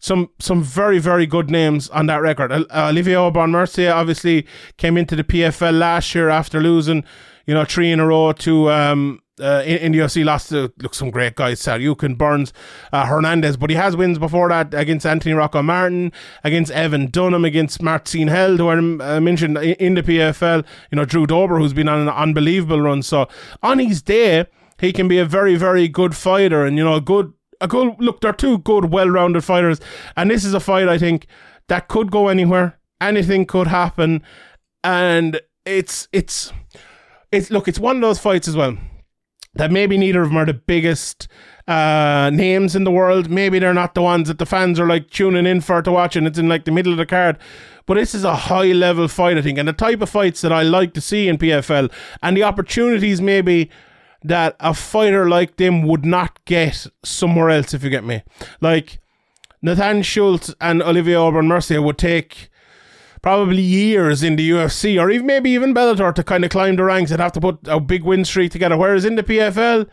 Some 0.00 0.30
some 0.40 0.60
very 0.60 0.98
very 0.98 1.24
good 1.24 1.50
names 1.50 1.88
on 1.90 2.06
that 2.06 2.20
record. 2.20 2.50
Uh, 2.50 2.64
Olivier 2.72 3.14
Aubin 3.14 3.52
Mercier 3.52 3.92
obviously 3.92 4.44
came 4.76 4.96
into 4.96 5.14
the 5.14 5.22
PFL 5.22 5.78
last 5.78 6.12
year 6.16 6.28
after 6.28 6.60
losing, 6.60 7.04
you 7.46 7.54
know, 7.54 7.64
three 7.64 7.92
in 7.92 8.00
a 8.00 8.06
row 8.08 8.32
to 8.32 8.72
um, 8.72 9.22
uh, 9.40 9.62
in, 9.64 9.78
in, 9.78 9.92
the 9.92 9.98
UFC 9.98 10.24
lost 10.24 10.48
to 10.50 10.72
look 10.82 10.94
some 10.94 11.10
great 11.10 11.34
guys, 11.34 11.60
Tsarukyan, 11.60 12.16
Burns, 12.16 12.52
uh, 12.92 13.06
Hernandez, 13.06 13.56
but 13.56 13.70
he 13.70 13.76
has 13.76 13.96
wins 13.96 14.18
before 14.18 14.48
that 14.48 14.74
against 14.74 15.06
Anthony 15.06 15.34
Rocco 15.34 15.62
Martin, 15.62 16.12
against 16.44 16.70
Evan 16.72 17.06
Dunham, 17.06 17.44
against 17.44 17.82
Marcin 17.82 18.28
Held, 18.28 18.58
who 18.58 18.68
I 18.68 18.76
uh, 18.76 19.20
mentioned 19.20 19.58
in 19.58 19.94
the 19.94 20.02
PFL. 20.02 20.64
You 20.90 20.96
know 20.96 21.04
Drew 21.04 21.26
Dober, 21.26 21.58
who's 21.58 21.72
been 21.72 21.88
on 21.88 22.00
an 22.00 22.08
unbelievable 22.08 22.80
run. 22.80 23.02
So 23.02 23.28
on 23.62 23.78
his 23.78 24.02
day, 24.02 24.46
he 24.80 24.92
can 24.92 25.08
be 25.08 25.18
a 25.18 25.24
very 25.24 25.56
very 25.56 25.88
good 25.88 26.16
fighter, 26.16 26.64
and 26.64 26.76
you 26.76 26.84
know 26.84 26.94
a 26.94 27.00
good 27.00 27.32
a 27.60 27.68
good 27.68 27.96
look. 27.98 28.20
They're 28.20 28.32
two 28.32 28.58
good, 28.58 28.86
well-rounded 28.86 29.44
fighters, 29.44 29.80
and 30.16 30.30
this 30.30 30.44
is 30.44 30.54
a 30.54 30.60
fight 30.60 30.88
I 30.88 30.98
think 30.98 31.26
that 31.68 31.88
could 31.88 32.10
go 32.10 32.28
anywhere. 32.28 32.78
Anything 33.00 33.46
could 33.46 33.68
happen, 33.68 34.22
and 34.82 35.40
it's 35.64 36.08
it's 36.12 36.52
it's 37.30 37.50
look. 37.50 37.68
It's 37.68 37.78
one 37.78 37.96
of 37.96 38.02
those 38.02 38.18
fights 38.18 38.48
as 38.48 38.56
well 38.56 38.76
that 39.58 39.70
maybe 39.70 39.98
neither 39.98 40.22
of 40.22 40.28
them 40.28 40.38
are 40.38 40.46
the 40.46 40.54
biggest 40.54 41.28
uh, 41.66 42.30
names 42.32 42.74
in 42.74 42.84
the 42.84 42.90
world. 42.90 43.28
Maybe 43.28 43.58
they're 43.58 43.74
not 43.74 43.94
the 43.94 44.02
ones 44.02 44.28
that 44.28 44.38
the 44.38 44.46
fans 44.46 44.80
are 44.80 44.86
like 44.86 45.10
tuning 45.10 45.46
in 45.46 45.60
for 45.60 45.82
to 45.82 45.92
watch, 45.92 46.16
and 46.16 46.26
it's 46.26 46.38
in 46.38 46.48
like 46.48 46.64
the 46.64 46.72
middle 46.72 46.92
of 46.92 46.98
the 46.98 47.06
card. 47.06 47.36
But 47.84 47.94
this 47.94 48.14
is 48.14 48.24
a 48.24 48.34
high 48.34 48.72
level 48.72 49.08
fight, 49.08 49.36
I 49.36 49.42
think, 49.42 49.58
and 49.58 49.68
the 49.68 49.72
type 49.72 50.00
of 50.00 50.08
fights 50.08 50.40
that 50.40 50.52
I 50.52 50.62
like 50.62 50.94
to 50.94 51.00
see 51.00 51.28
in 51.28 51.38
PFL, 51.38 51.92
and 52.22 52.36
the 52.36 52.44
opportunities 52.44 53.20
maybe 53.20 53.70
that 54.22 54.56
a 54.60 54.74
fighter 54.74 55.28
like 55.28 55.56
them 55.56 55.82
would 55.82 56.04
not 56.04 56.44
get 56.44 56.86
somewhere 57.04 57.50
else. 57.50 57.74
If 57.74 57.84
you 57.84 57.90
get 57.90 58.04
me, 58.04 58.22
like 58.60 59.00
Natan 59.60 60.02
Schulte 60.02 60.54
and 60.60 60.82
Olivier 60.82 61.16
Aubin 61.16 61.48
Mercier 61.48 61.82
would 61.82 61.98
take 61.98 62.48
probably 63.22 63.62
years 63.62 64.22
in 64.22 64.36
the 64.36 64.50
UFC 64.50 65.00
or 65.00 65.10
even 65.10 65.26
maybe 65.26 65.50
even 65.50 65.74
Bellator 65.74 66.14
to 66.14 66.22
kind 66.22 66.44
of 66.44 66.50
climb 66.50 66.76
the 66.76 66.84
ranks. 66.84 67.10
They'd 67.10 67.20
have 67.20 67.32
to 67.32 67.40
put 67.40 67.58
a 67.66 67.80
big 67.80 68.04
win 68.04 68.24
streak 68.24 68.52
together. 68.52 68.76
Whereas 68.76 69.04
in 69.04 69.16
the 69.16 69.22
PFL, 69.22 69.88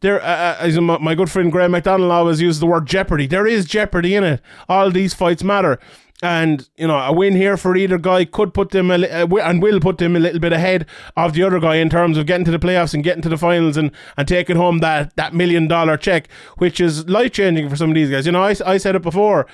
there, 0.00 0.22
uh, 0.22 0.24
uh, 0.24 0.56
as 0.60 0.78
my 0.78 1.14
good 1.14 1.30
friend 1.30 1.50
Graham 1.50 1.72
McDonald 1.72 2.12
always 2.12 2.40
uses 2.40 2.60
the 2.60 2.66
word 2.66 2.86
jeopardy. 2.86 3.26
There 3.26 3.46
is 3.46 3.64
jeopardy 3.64 4.14
in 4.14 4.24
it. 4.24 4.40
All 4.68 4.90
these 4.90 5.12
fights 5.14 5.42
matter. 5.42 5.78
And 6.20 6.68
you 6.76 6.86
know, 6.88 6.98
a 6.98 7.12
win 7.12 7.36
here 7.36 7.56
for 7.56 7.76
either 7.76 7.96
guy 7.96 8.24
could 8.24 8.52
put 8.52 8.70
them 8.70 8.90
a, 8.90 8.94
uh, 8.94 9.26
and 9.36 9.62
will 9.62 9.78
put 9.78 9.98
them 9.98 10.16
a 10.16 10.18
little 10.18 10.40
bit 10.40 10.52
ahead 10.52 10.86
of 11.16 11.32
the 11.32 11.44
other 11.44 11.60
guy 11.60 11.76
in 11.76 11.88
terms 11.90 12.18
of 12.18 12.26
getting 12.26 12.44
to 12.44 12.50
the 12.50 12.58
playoffs 12.58 12.92
and 12.92 13.04
getting 13.04 13.22
to 13.22 13.28
the 13.28 13.36
finals 13.36 13.76
and, 13.76 13.92
and 14.16 14.26
taking 14.26 14.56
home 14.56 14.78
that, 14.78 15.14
that 15.14 15.32
million 15.32 15.68
dollar 15.68 15.96
check, 15.96 16.28
which 16.56 16.80
is 16.80 17.08
life 17.08 17.32
changing 17.32 17.68
for 17.68 17.76
some 17.76 17.90
of 17.90 17.94
these 17.94 18.10
guys. 18.10 18.26
You 18.26 18.32
know, 18.32 18.42
I, 18.42 18.54
I 18.66 18.78
said 18.78 18.96
it 18.96 19.02
before. 19.02 19.46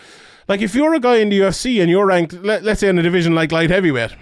Like 0.49 0.61
if 0.61 0.75
you're 0.75 0.95
a 0.95 1.01
guy 1.01 1.17
in 1.17 1.31
the 1.31 1.41
UFC 1.41 1.81
and 1.81 1.91
you're 1.91 2.07
ranked, 2.07 2.33
let, 2.35 2.63
let's 2.63 2.81
say 2.81 2.89
in 2.89 2.99
a 2.99 3.03
division 3.03 3.35
like 3.35 3.53
light 3.53 3.71
heavyweight, 3.71 4.15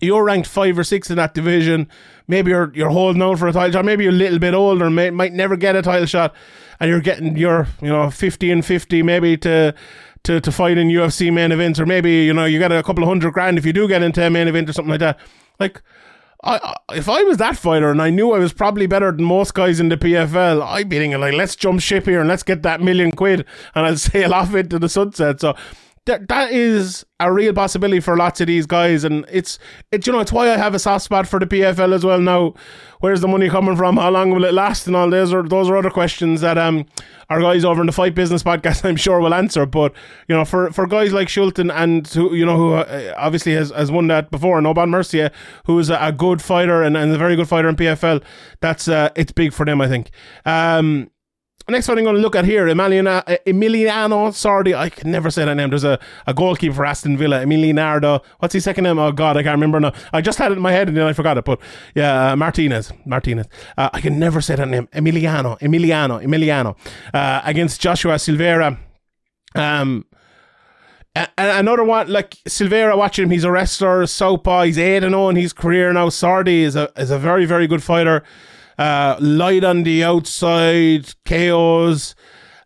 you're 0.00 0.24
ranked 0.24 0.48
five 0.48 0.78
or 0.78 0.84
six 0.84 1.10
in 1.10 1.16
that 1.16 1.34
division. 1.34 1.88
Maybe 2.28 2.50
you're 2.50 2.72
you're 2.74 2.90
holding 2.90 3.22
out 3.22 3.38
for 3.38 3.48
a 3.48 3.52
title 3.52 3.72
shot. 3.72 3.84
Maybe 3.84 4.04
you're 4.04 4.12
a 4.12 4.16
little 4.16 4.38
bit 4.38 4.54
older 4.54 4.90
may, 4.90 5.10
might 5.10 5.32
never 5.32 5.56
get 5.56 5.76
a 5.76 5.82
title 5.82 6.06
shot, 6.06 6.34
and 6.80 6.90
you're 6.90 7.00
getting 7.00 7.36
your 7.36 7.68
you 7.80 7.88
know 7.88 8.10
fifty 8.10 8.50
and 8.50 8.64
fifty 8.64 9.02
maybe 9.02 9.36
to 9.38 9.74
to 10.24 10.40
to 10.40 10.52
fight 10.52 10.78
in 10.78 10.88
UFC 10.88 11.32
main 11.32 11.52
events, 11.52 11.80
or 11.80 11.86
maybe 11.86 12.24
you 12.24 12.34
know 12.34 12.44
you 12.44 12.58
get 12.58 12.72
a 12.72 12.82
couple 12.82 13.04
of 13.04 13.08
hundred 13.08 13.32
grand 13.32 13.58
if 13.58 13.66
you 13.66 13.72
do 13.72 13.88
get 13.88 14.02
into 14.02 14.24
a 14.24 14.30
main 14.30 14.48
event 14.48 14.68
or 14.68 14.72
something 14.72 14.90
like 14.90 15.00
that. 15.00 15.18
Like 15.58 15.82
I, 16.44 16.76
if 16.92 17.08
I 17.08 17.22
was 17.22 17.36
that 17.38 17.56
fighter 17.56 17.90
and 17.90 18.02
I 18.02 18.10
knew 18.10 18.32
I 18.32 18.38
was 18.38 18.52
probably 18.52 18.86
better 18.86 19.12
than 19.12 19.24
most 19.24 19.54
guys 19.54 19.78
in 19.78 19.90
the 19.90 19.96
PFL, 19.96 20.60
I'd 20.62 20.88
be 20.88 20.98
thinking 20.98 21.20
like, 21.20 21.34
let's 21.34 21.54
jump 21.54 21.80
ship 21.80 22.04
here 22.06 22.18
and 22.18 22.28
let's 22.28 22.42
get 22.42 22.62
that 22.64 22.80
million 22.80 23.12
quid 23.12 23.46
and 23.74 23.86
I'll 23.86 23.96
sail 24.10 24.34
off 24.34 24.54
into 24.54 24.78
the 24.78 24.88
sunset. 24.88 25.40
So 25.40 25.54
that 26.06 26.28
that 26.28 26.50
is 26.50 27.06
a 27.20 27.32
real 27.32 27.52
possibility 27.52 28.00
for 28.00 28.16
lots 28.16 28.40
of 28.40 28.48
these 28.48 28.66
guys, 28.66 29.04
and 29.04 29.24
it's 29.30 29.58
it. 29.92 30.06
You 30.06 30.12
know, 30.12 30.20
it's 30.20 30.32
why 30.32 30.50
I 30.50 30.56
have 30.56 30.74
a 30.74 30.78
soft 30.78 31.04
spot 31.04 31.28
for 31.28 31.38
the 31.38 31.46
PFL 31.46 31.94
as 31.94 32.04
well. 32.04 32.20
Now, 32.20 32.54
where's 33.00 33.20
the 33.20 33.28
money 33.28 33.48
coming 33.48 33.76
from? 33.76 33.96
How 33.96 34.10
long 34.10 34.30
will 34.30 34.44
it 34.44 34.52
last? 34.52 34.88
And 34.88 34.96
all 34.96 35.08
those 35.08 35.32
are 35.32 35.44
those 35.44 35.70
are 35.70 35.76
other 35.76 35.90
questions 35.90 36.40
that 36.40 36.58
um 36.58 36.86
our 37.30 37.40
guys 37.40 37.64
over 37.64 37.80
in 37.80 37.86
the 37.86 37.92
Fight 37.92 38.16
Business 38.16 38.42
podcast, 38.42 38.84
I'm 38.88 38.96
sure, 38.96 39.20
will 39.20 39.32
answer. 39.32 39.64
But 39.64 39.92
you 40.28 40.34
know, 40.34 40.44
for 40.44 40.72
for 40.72 40.88
guys 40.88 41.12
like 41.12 41.28
Shulton 41.28 41.72
and 41.72 42.06
who 42.08 42.34
you 42.34 42.44
know 42.44 42.56
who 42.56 42.74
uh, 42.74 43.14
obviously 43.16 43.54
has, 43.54 43.70
has 43.70 43.92
won 43.92 44.08
that 44.08 44.32
before, 44.32 44.58
and 44.58 44.66
Aubin 44.66 44.90
Mercier, 44.90 45.30
who 45.66 45.78
is 45.78 45.88
a, 45.88 45.98
a, 46.00 46.10
good 46.10 46.42
fighter 46.42 46.82
and, 46.82 46.96
and 46.96 47.12
a 47.12 47.18
very 47.18 47.36
good 47.36 47.48
fighter 47.48 47.68
in 47.68 47.76
PFL, 47.76 48.24
that's 48.60 48.88
uh, 48.88 49.10
it's 49.14 49.30
big 49.30 49.52
for 49.52 49.64
them, 49.64 49.80
I 49.80 49.86
think. 49.86 50.10
Um, 50.44 51.10
Next 51.68 51.86
one 51.88 51.96
I'm 51.96 52.04
going 52.04 52.16
to 52.16 52.22
look 52.22 52.34
at 52.34 52.44
here, 52.44 52.66
Emiliano, 52.66 53.22
Emiliano 53.46 54.30
Sordi. 54.32 54.74
I 54.76 54.88
can 54.88 55.10
never 55.10 55.30
say 55.30 55.44
that 55.44 55.54
name. 55.54 55.70
There's 55.70 55.84
a, 55.84 55.98
a 56.26 56.34
goalkeeper 56.34 56.74
for 56.74 56.84
Aston 56.84 57.16
Villa, 57.16 57.44
Emiliano. 57.44 58.22
What's 58.40 58.54
his 58.54 58.64
second 58.64 58.84
name? 58.84 58.98
Oh, 58.98 59.12
God, 59.12 59.36
I 59.36 59.42
can't 59.42 59.54
remember 59.54 59.78
now. 59.78 59.92
I 60.12 60.20
just 60.20 60.38
had 60.38 60.50
it 60.50 60.56
in 60.56 60.62
my 60.62 60.72
head 60.72 60.88
and 60.88 60.96
then 60.96 61.06
I 61.06 61.12
forgot 61.12 61.38
it. 61.38 61.44
But 61.44 61.60
yeah, 61.94 62.32
uh, 62.32 62.36
Martinez. 62.36 62.92
Martinez. 63.06 63.46
Uh, 63.78 63.90
I 63.92 64.00
can 64.00 64.18
never 64.18 64.40
say 64.40 64.56
that 64.56 64.68
name. 64.68 64.88
Emiliano. 64.88 65.58
Emiliano. 65.60 66.22
Emiliano. 66.22 66.76
Uh, 67.14 67.40
against 67.44 67.80
Joshua 67.80 68.18
Silveira. 68.18 68.78
Um, 69.54 70.04
and 71.14 71.28
another 71.36 71.84
one 71.84 72.08
like 72.08 72.38
Silveira 72.46 72.96
watching 72.96 73.24
him 73.24 73.30
he's 73.30 73.44
a 73.44 73.50
wrestler 73.50 74.06
southpaw 74.06 74.62
he's 74.62 74.78
8 74.78 75.04
and 75.04 75.12
0 75.12 75.28
in 75.28 75.36
his 75.36 75.52
career 75.52 75.92
now 75.92 76.08
Sordi 76.08 76.62
is 76.62 76.74
a 76.74 76.90
is 76.96 77.10
a 77.10 77.18
very 77.18 77.44
very 77.44 77.66
good 77.66 77.82
fighter 77.82 78.22
uh, 78.78 79.16
light 79.20 79.64
on 79.64 79.82
the 79.82 80.04
outside, 80.04 81.14
chaos. 81.24 82.14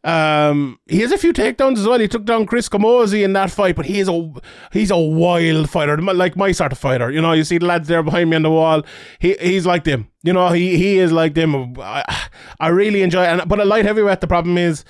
Um, 0.05 0.79
he 0.87 1.01
has 1.01 1.11
a 1.11 1.19
few 1.19 1.33
takedowns 1.33 1.79
as 1.79 1.87
well. 1.87 1.99
He 1.99 2.07
took 2.07 2.25
down 2.25 2.47
Chris 2.47 2.69
Camozzi 2.69 3.25
in 3.25 3.33
that 3.33 3.51
fight, 3.51 3.75
but 3.75 3.87
he's 3.87 4.09
a 4.09 4.33
he's 4.73 4.93
a 4.93 4.97
wild 4.97 5.69
fighter, 5.69 6.01
like 6.01 6.37
my 6.37 6.53
sort 6.53 6.71
of 6.71 6.79
fighter. 6.79 7.11
You 7.11 7.21
know, 7.21 7.33
you 7.33 7.43
see 7.43 7.59
the 7.59 7.67
lads 7.67 7.89
there 7.89 8.05
behind 8.05 8.31
me 8.31 8.37
on 8.37 8.43
the 8.43 8.51
wall. 8.51 8.83
He 9.19 9.37
he's 9.41 9.67
like 9.67 9.83
them. 9.83 10.09
You 10.23 10.33
know, 10.33 10.51
he 10.51 10.77
he 10.77 10.99
is 10.99 11.11
like 11.11 11.35
them. 11.35 11.75
I, 11.81 12.29
I 12.61 12.69
really 12.69 13.03
enjoy 13.03 13.25
it. 13.25 13.29
And, 13.31 13.49
but 13.49 13.59
a 13.59 13.65
light 13.65 13.85
heavyweight, 13.85 14.21
the 14.21 14.29
problem 14.29 14.57
is. 14.57 14.85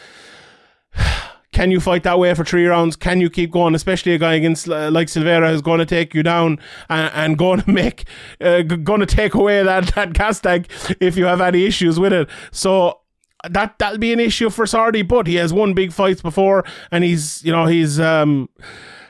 Can 1.56 1.70
you 1.70 1.80
fight 1.80 2.02
that 2.02 2.18
way 2.18 2.34
for 2.34 2.44
three 2.44 2.66
rounds? 2.66 2.96
Can 2.96 3.18
you 3.18 3.30
keep 3.30 3.50
going? 3.50 3.74
Especially 3.74 4.12
a 4.12 4.18
guy 4.18 4.34
against 4.34 4.68
uh, 4.68 4.90
like 4.90 5.08
Silveira 5.08 5.50
who's 5.50 5.62
going 5.62 5.78
to 5.78 5.86
take 5.86 6.12
you 6.12 6.22
down 6.22 6.60
and, 6.90 7.10
and 7.14 7.38
going 7.38 7.60
to 7.62 7.70
make, 7.70 8.04
uh, 8.42 8.60
going 8.60 9.00
to 9.00 9.06
take 9.06 9.32
away 9.32 9.62
that 9.62 9.86
that 9.94 10.12
gas 10.12 10.38
tank 10.38 10.68
if 11.00 11.16
you 11.16 11.24
have 11.24 11.40
any 11.40 11.64
issues 11.64 11.98
with 11.98 12.12
it. 12.12 12.28
So 12.52 13.00
that 13.48 13.78
that'll 13.78 13.96
be 13.96 14.12
an 14.12 14.20
issue 14.20 14.50
for 14.50 14.66
Sordi, 14.66 15.08
but 15.08 15.26
he 15.26 15.36
has 15.36 15.50
won 15.50 15.72
big 15.72 15.94
fights 15.94 16.20
before, 16.20 16.62
and 16.90 17.02
he's 17.02 17.42
you 17.42 17.52
know 17.52 17.64
he's 17.64 17.98
um 17.98 18.50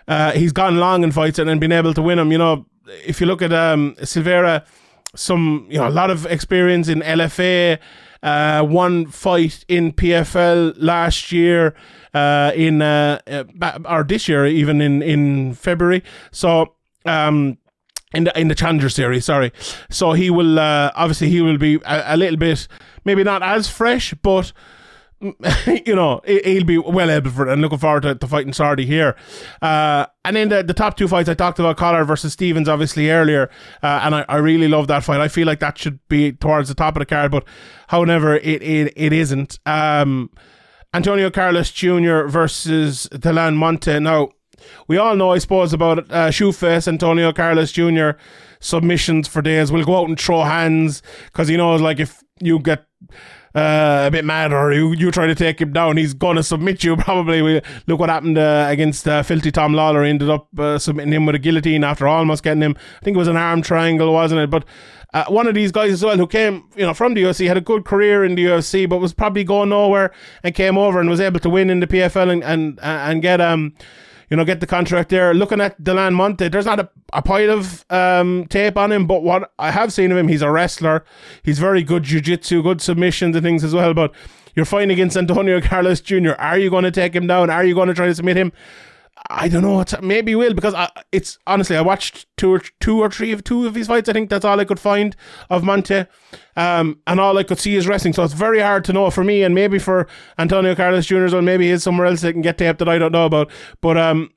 uh, 0.07 0.31
he's 0.31 0.53
gone 0.53 0.77
long 0.77 1.03
in 1.03 1.11
fights 1.11 1.41
and, 1.41 1.61
been 1.61 1.73
able 1.73 1.95
to 1.95 2.01
win 2.01 2.17
them. 2.17 2.31
You 2.31 2.39
know, 2.39 2.65
if 3.05 3.21
you 3.21 3.27
look 3.27 3.43
at 3.43 3.53
um 3.53 3.97
Silveira, 4.05 4.65
some 5.17 5.67
you 5.69 5.79
know 5.79 5.89
a 5.89 5.91
lot 5.91 6.11
of 6.11 6.27
experience 6.27 6.87
in 6.87 7.01
LFA, 7.01 7.81
uh, 8.27 8.65
one 8.65 9.07
fight 9.07 9.65
in 9.69 9.93
PFL 9.93 10.75
last 10.79 11.31
year, 11.31 11.77
uh, 12.13 12.51
in 12.57 12.83
uh, 12.83 13.21
uh, 13.29 13.79
or 13.89 14.03
this 14.03 14.29
year 14.29 14.47
even 14.47 14.81
in 14.81 15.01
in 15.01 15.55
February. 15.55 16.03
So 16.33 16.75
um 17.05 17.59
in 18.13 18.25
the 18.25 18.39
in 18.39 18.49
the 18.49 18.55
Challenger 18.55 18.89
series. 18.89 19.25
Sorry, 19.25 19.53
so 19.91 20.13
he 20.13 20.29
will 20.29 20.59
uh, 20.59 20.91
obviously 20.97 21.29
he 21.31 21.41
will 21.41 21.59
be 21.59 21.77
a, 21.87 22.15
a, 22.15 22.17
little 22.17 22.37
bit 22.37 22.67
maybe 23.05 23.23
not 23.23 23.43
as 23.45 23.69
fresh, 23.69 24.13
but 24.23 24.53
you 25.87 25.95
know 25.95 26.21
he'll 26.27 26.65
be 26.65 26.79
well 26.79 27.11
able 27.11 27.31
for 27.31 27.49
it. 27.49 27.53
And 27.53 27.63
looking 27.63 27.79
forward 27.79 28.03
to, 28.03 28.15
to 28.15 28.27
fighting 28.27 28.53
Sordi 28.53 28.85
here. 28.85 29.17
Uh, 29.63 30.07
and 30.25 30.37
in 30.37 30.49
the, 30.51 30.63
the 30.63 30.75
top 30.75 30.97
two 30.97 31.09
fights, 31.09 31.29
I 31.29 31.35
talked 31.35 31.59
about 31.59 31.77
Collard 31.77 32.07
versus 32.07 32.35
Stephens 32.35 32.69
obviously 32.69 33.11
earlier, 33.11 33.51
uh, 33.83 34.01
and 34.03 34.15
I, 34.15 34.25
I 34.29 34.37
really 34.37 34.69
love 34.69 34.89
that 34.89 35.05
fight. 35.05 35.21
I 35.21 35.29
feel 35.29 35.47
like 35.47 35.61
that 35.61 35.79
should 35.79 36.01
be 36.09 36.33
towards 36.33 36.69
the 36.69 36.75
top 36.75 36.97
of 36.97 37.01
the 37.01 37.07
card, 37.07 37.31
but 37.31 37.45
however, 37.89 38.37
it 38.37 38.63
it, 38.63 38.93
it 38.97 39.13
isn't. 39.13 39.59
Um, 39.65 40.31
Antonio 40.93 41.31
Carlos 41.31 41.71
Jr. 41.73 42.25
versus 42.27 43.09
Delan 43.13 43.57
Monte. 43.57 44.01
Now, 44.01 44.31
we 44.89 44.97
all 44.97 45.17
know, 45.17 45.33
I 45.33 45.39
suppose, 45.39 45.73
about 45.73 45.99
uh, 46.11 46.29
Shoeface, 46.29 46.89
Antonio 46.89 47.33
Carlos 47.33 47.73
Jr. 47.73 48.11
submissions 48.61 49.29
for 49.29 49.43
days. 49.43 49.71
We'll 49.71 49.85
go 49.85 49.99
out 49.99 50.09
and 50.09 50.19
throw 50.19 50.43
hands 50.45 51.03
because 51.27 51.49
he 51.49 51.57
knows, 51.57 51.81
like, 51.81 52.01
if 52.01 52.23
you 52.41 52.59
get 52.59 52.87
uh, 53.57 54.05
a 54.07 54.11
bit 54.11 54.25
mad 54.25 54.53
or 54.53 54.73
you, 54.73 54.93
you 54.93 55.11
try 55.11 55.27
to 55.27 55.35
take 55.35 55.61
him 55.61 55.73
down, 55.73 55.97
he's 55.97 56.13
going 56.13 56.37
to 56.37 56.43
submit 56.43 56.85
you 56.85 56.95
probably. 56.97 57.41
We, 57.41 57.63
look 57.87 57.99
what 57.99 58.11
happened 58.11 58.37
uh, 58.37 58.67
against 58.69 59.09
uh, 59.09 59.23
Filthy 59.23 59.51
Tom 59.51 59.73
Lawlor. 59.73 60.05
He 60.05 60.11
ended 60.11 60.29
up 60.29 60.49
uh, 60.59 60.79
submitting 60.79 61.15
him 61.15 61.25
with 61.25 61.35
a 61.35 61.39
guillotine 61.39 61.83
after 61.83 62.07
almost 62.07 62.43
getting 62.43 62.63
him. 62.63 62.77
I 63.01 63.05
think 63.05 63.15
it 63.15 63.19
was 63.19 63.29
an 63.29 63.37
arm 63.37 63.63
triangle, 63.63 64.13
wasn't 64.13 64.43
it? 64.43 64.51
But 64.51 64.67
uh, 65.15 65.25
one 65.29 65.47
of 65.47 65.55
these 65.55 65.73
guys 65.73 65.93
as 65.93 66.05
well 66.05 66.19
who 66.19 66.27
came, 66.27 66.69
you 66.77 66.85
know, 66.85 66.93
from 66.93 67.15
the 67.15 67.23
UFC, 67.23 67.49
had 67.49 67.57
a 67.57 67.63
good 67.63 67.87
career 67.87 68.25
in 68.25 68.35
the 68.35 68.45
UFC, 68.45 68.87
but 68.87 68.99
was 68.99 69.15
probably 69.15 69.45
going 69.45 69.71
nowhere 69.71 70.13
and 70.43 70.55
came 70.55 70.77
over 70.77 71.01
and 71.01 71.09
was 71.09 71.21
able 71.21 71.41
to 71.41 71.49
win 71.49 71.71
in 71.71 71.81
the 71.81 71.87
PFL 71.87 72.31
and 72.31 72.45
and, 72.45 72.79
and 72.83 73.23
get 73.23 73.41
um 73.41 73.73
you 74.31 74.37
know, 74.37 74.45
get 74.45 74.61
the 74.61 74.67
contract 74.67 75.11
there. 75.11 75.33
Looking 75.35 75.61
at 75.61 75.81
Delan 75.83 76.15
Monte, 76.15 76.49
there's 76.49 76.67
not 76.67 76.81
a, 76.81 76.89
a 77.13 77.23
pile 77.23 77.51
of 77.51 77.85
um, 77.91 78.47
tape 78.49 78.77
on 78.77 78.93
him, 78.93 79.07
but 79.07 79.23
what 79.23 79.53
I 79.59 79.71
have 79.71 79.93
seen 79.93 80.11
of 80.11 80.19
him, 80.19 80.29
he's 80.29 80.43
a 80.43 80.51
wrestler. 80.51 81.05
He's 81.43 81.59
very 81.59 81.83
good 81.83 82.03
jiu-jitsu, 82.03 82.63
good 82.63 82.81
submissions 82.81 83.37
and 83.37 83.45
things 83.45 83.63
as 83.63 83.75
well. 83.75 83.95
But 83.95 84.13
you're 84.55 84.65
fighting 84.65 84.91
against 84.91 85.17
Antonio 85.17 85.61
Carlos 85.63 86.01
Jr. 86.01 86.33
Are 86.39 86.59
you 86.59 86.71
going 86.71 86.85
to 86.85 86.91
take 86.91 87.15
him 87.15 87.27
down? 87.27 87.51
Are 87.51 87.65
you 87.65 87.75
going 87.75 87.89
to 87.89 87.95
try 87.95 88.07
to 88.07 88.15
submit 88.15 88.37
him? 88.37 88.53
I 89.31 89.49
don't 89.49 89.63
know. 89.63 89.85
Maybe 90.03 90.35
will 90.35 90.55
because 90.55 90.75
I, 90.75 90.91
it's 91.13 91.39
honestly 91.47 91.77
I 91.77 91.81
watched 91.81 92.27
two 92.37 92.53
or 92.53 92.61
two 92.81 93.01
or 93.01 93.11
three 93.11 93.33
of 93.33 93.45
two 93.45 93.67
of 93.67 93.75
his 93.75 93.87
fights. 93.87 94.09
I 94.09 94.13
think 94.13 94.31
that's 94.31 94.45
all 94.45 94.61
I 94.61 94.65
could 94.65 94.81
find 94.81 95.17
of 95.51 95.65
Monte, 95.65 96.07
um, 96.57 97.01
and 97.07 97.21
all 97.21 97.37
I 97.39 97.43
could 97.43 97.59
see 97.59 97.77
is 97.77 97.87
wrestling. 97.89 98.15
So 98.15 98.25
it's 98.25 98.35
very 98.35 98.61
hard 98.61 98.85
to 98.87 98.93
know 98.93 99.11
for 99.11 99.25
me, 99.25 99.43
and 99.43 99.55
maybe 99.55 99.79
for 99.79 100.07
Antonio 100.39 100.75
Carlos 100.75 101.07
Jr. 101.07 101.35
or 101.35 101.43
maybe 101.43 101.71
he's 101.71 101.83
somewhere 101.83 102.07
else 102.07 102.21
that 102.21 102.33
can 102.33 102.43
get 102.43 102.59
tape 102.59 102.79
that 102.79 102.89
I 102.89 102.99
don't 102.99 103.13
know 103.13 103.27
about. 103.27 103.51
But 103.81 103.97
um, 103.97 104.31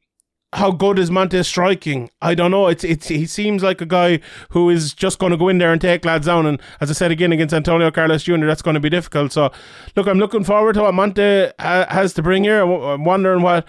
how 0.54 0.71
good 0.71 0.97
is 0.97 1.12
Monte 1.12 1.43
striking? 1.43 2.10
I 2.21 2.34
don't 2.34 2.52
know. 2.52 2.67
It's 2.67 2.84
it's 2.84 3.08
he 3.08 3.25
seems 3.25 3.62
like 3.62 3.82
a 3.82 3.86
guy 3.86 4.19
who 4.49 4.69
is 4.69 4.93
just 4.93 5.19
going 5.19 5.32
to 5.32 5.38
go 5.38 5.49
in 5.49 5.60
there 5.60 5.71
and 5.71 5.80
take 5.80 6.06
lads 6.06 6.25
down. 6.25 6.45
And 6.45 6.60
as 6.82 6.89
I 6.89 6.93
said 6.93 7.12
again 7.12 7.32
against 7.32 7.54
Antonio 7.54 7.91
Carlos 7.91 8.23
Jr., 8.23 8.45
that's 8.45 8.63
going 8.63 8.73
to 8.73 8.80
be 8.80 8.89
difficult. 8.89 9.32
So 9.32 9.52
look, 9.95 10.08
I'm 10.08 10.17
looking 10.17 10.43
forward 10.43 10.73
to 10.73 10.82
what 10.82 10.93
Monte 10.93 11.52
ha- 11.60 11.86
has 11.89 12.13
to 12.13 12.23
bring 12.23 12.43
here. 12.43 12.62
I'm 12.62 13.06
wondering 13.06 13.43
what 13.43 13.67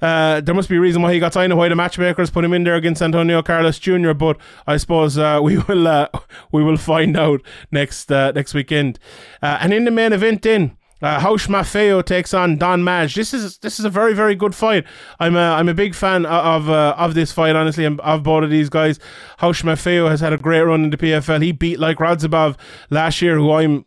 uh, 0.00 0.40
there 0.40 0.54
must 0.54 0.68
be 0.68 0.76
a 0.76 0.80
reason 0.80 1.02
why 1.02 1.12
he 1.12 1.20
got 1.20 1.32
signed 1.32 1.52
and 1.52 1.58
why 1.58 1.68
the 1.68 1.76
matchmakers 1.76 2.30
put 2.30 2.44
him 2.44 2.52
in 2.52 2.64
there 2.64 2.76
against 2.76 3.02
Antonio 3.02 3.42
Carlos 3.42 3.78
Jr. 3.78 4.12
But 4.12 4.38
I 4.66 4.76
suppose 4.76 5.18
uh, 5.18 5.40
we 5.42 5.58
will 5.58 5.86
uh, 5.86 6.08
we 6.52 6.62
will 6.62 6.76
find 6.76 7.16
out 7.16 7.42
next 7.70 8.10
uh, 8.10 8.32
next 8.32 8.54
weekend. 8.54 8.98
Uh, 9.42 9.58
and 9.60 9.72
in 9.72 9.84
the 9.84 9.90
main 9.90 10.12
event, 10.12 10.46
in 10.46 10.76
uh, 11.00 11.20
Raush 11.20 11.46
Manfio 11.46 12.04
takes 12.04 12.34
on 12.34 12.58
Don 12.58 12.82
Madge. 12.82 13.14
This 13.14 13.32
is 13.32 13.58
this 13.58 13.78
is 13.78 13.84
a 13.84 13.90
very 13.90 14.14
very 14.14 14.34
good 14.34 14.54
fight. 14.54 14.84
I'm 15.20 15.36
a 15.36 15.52
I'm 15.52 15.68
a 15.68 15.74
big 15.74 15.94
fan 15.94 16.26
of 16.26 16.68
uh, 16.68 16.94
of 16.96 17.14
this 17.14 17.32
fight. 17.32 17.56
Honestly, 17.56 17.84
of 17.84 18.22
both 18.22 18.44
of 18.44 18.50
these 18.50 18.68
guys. 18.68 18.98
Raush 19.40 19.62
Manfio 19.62 20.08
has 20.08 20.20
had 20.20 20.32
a 20.32 20.38
great 20.38 20.62
run 20.62 20.84
in 20.84 20.90
the 20.90 20.96
PFL. 20.96 21.42
He 21.42 21.52
beat 21.52 21.78
Loik 21.78 21.96
Radzhabov 21.96 22.56
last 22.90 23.22
year, 23.22 23.36
who 23.36 23.52
I'm 23.52 23.84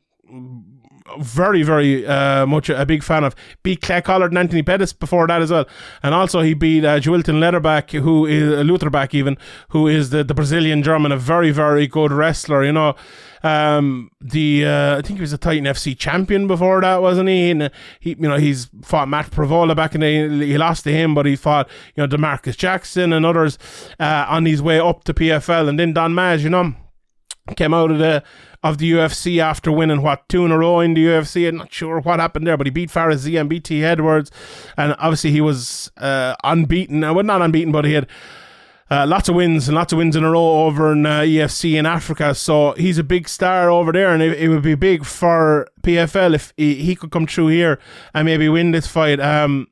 very, 1.20 1.64
very 1.64 2.06
uh, 2.06 2.46
much 2.46 2.70
a 2.70 2.86
big 2.86 3.04
fan 3.04 3.24
of. 3.24 3.36
Beat 3.64 3.82
Clay 3.82 4.02
Collard 4.02 4.32
and 4.32 4.38
Anthony 4.38 4.64
Pettis 4.64 4.94
before 4.94 5.28
that 5.28 5.42
as 5.42 5.52
well. 5.52 5.68
And 6.04 6.14
also 6.14 6.42
he 6.42 6.54
beat 6.54 6.86
uh, 6.86 7.00
Joilton 7.00 7.40
Lutterbach, 7.40 7.92
who 8.00 8.26
is 8.26 8.52
uh, 8.52 8.64
Lutterbach 8.64 9.14
even, 9.14 9.38
who 9.70 9.88
is 9.88 10.10
the, 10.10 10.24
the 10.24 10.34
Brazilian 10.34 10.84
German, 10.84 11.12
a 11.12 11.18
very, 11.18 11.52
very 11.52 11.88
good 11.88 12.12
wrestler, 12.12 12.64
you 12.64 12.72
know. 12.72 12.96
Um, 13.44 14.12
the 14.20 14.66
uh, 14.66 14.98
I 14.98 15.02
think 15.02 15.18
he 15.18 15.22
was 15.22 15.34
a 15.34 15.38
Titan 15.38 15.66
FC 15.66 15.98
champion 15.98 16.48
before 16.48 16.82
that, 16.82 17.02
wasn't 17.02 17.30
he? 17.30 17.50
And 17.50 17.64
uh, 17.64 17.70
he, 18.00 18.12
you 18.12 18.30
know, 18.30 18.38
he's 18.38 18.70
fought 18.84 19.08
Matt 19.08 19.32
Frevola 19.32 19.76
back 19.76 19.96
in 19.96 20.02
the. 20.02 20.46
He 20.46 20.58
lost 20.58 20.84
to 20.84 20.92
him, 20.92 21.16
but 21.16 21.26
he 21.26 21.36
fought 21.36 21.68
you 21.96 22.06
know 22.06 22.08
Demarcus 22.08 22.56
Jackson 22.56 23.14
and 23.14 23.26
others 23.26 23.58
uh, 24.00 24.26
on 24.28 24.46
his 24.46 24.62
way 24.62 24.80
up 24.80 25.04
to 25.06 25.14
PFL, 25.14 25.70
and 25.70 25.80
then 25.80 25.94
Don 25.94 26.14
Madge, 26.14 26.44
you 26.44 26.50
know, 26.50 26.76
came 27.56 27.74
out 27.74 27.92
of 27.92 27.98
the 27.98 28.24
of 28.64 28.78
the 28.78 28.92
UFC 28.92 29.40
after 29.40 29.72
winning 29.72 30.02
what 30.02 30.28
two 30.30 30.46
in 30.46 30.52
a 30.52 30.58
row 30.58 30.80
in 30.80 30.94
the 30.94 31.06
UFC. 31.06 31.48
I'm 31.48 31.58
not 31.58 31.74
sure 31.74 32.00
what 32.00 32.20
happened 32.20 32.46
there, 32.46 32.58
but 32.58 32.68
he 32.68 32.72
beat 32.72 32.92
Fares 32.92 33.26
and 33.26 33.50
beat 33.50 33.64
T. 33.64 33.84
Edwards, 33.84 34.32
and 34.78 34.96
obviously 35.00 35.32
he 35.32 35.42
was 35.42 35.92
uh, 35.98 36.36
unbeaten. 36.44 37.04
Uh, 37.04 37.14
well, 37.14 37.24
not 37.24 37.42
unbeaten, 37.42 37.72
but 37.72 37.86
he 37.86 37.94
had. 37.94 38.08
Uh, 38.90 39.08
lots 39.08 39.30
of 39.30 39.36
wins 39.36 39.70
and 39.70 39.76
lots 39.76 39.94
of 39.94 39.98
wins 39.98 40.18
in 40.18 40.24
a 40.26 40.30
row 40.30 40.66
over 40.66 40.92
in 40.92 41.06
uh, 41.06 41.22
EFC 41.22 41.80
in 41.80 41.86
Africa. 41.86 42.36
So 42.36 42.74
he's 42.74 42.98
a 42.98 43.06
big 43.06 43.30
star 43.30 43.70
over 43.70 43.94
there, 43.94 44.14
and 44.14 44.22
it, 44.22 44.38
it 44.38 44.50
would 44.50 44.64
be 44.64 44.76
big 44.76 45.06
for 45.06 45.66
PFL 45.84 46.36
if 46.36 46.52
he, 46.58 46.76
he, 46.76 46.98
could 46.98 47.10
come 47.10 47.26
through 47.26 47.48
here 47.48 47.80
and 48.14 48.26
maybe 48.26 48.50
win 48.50 48.72
this 48.72 48.88
fight. 48.88 49.22
Um, 49.22 49.68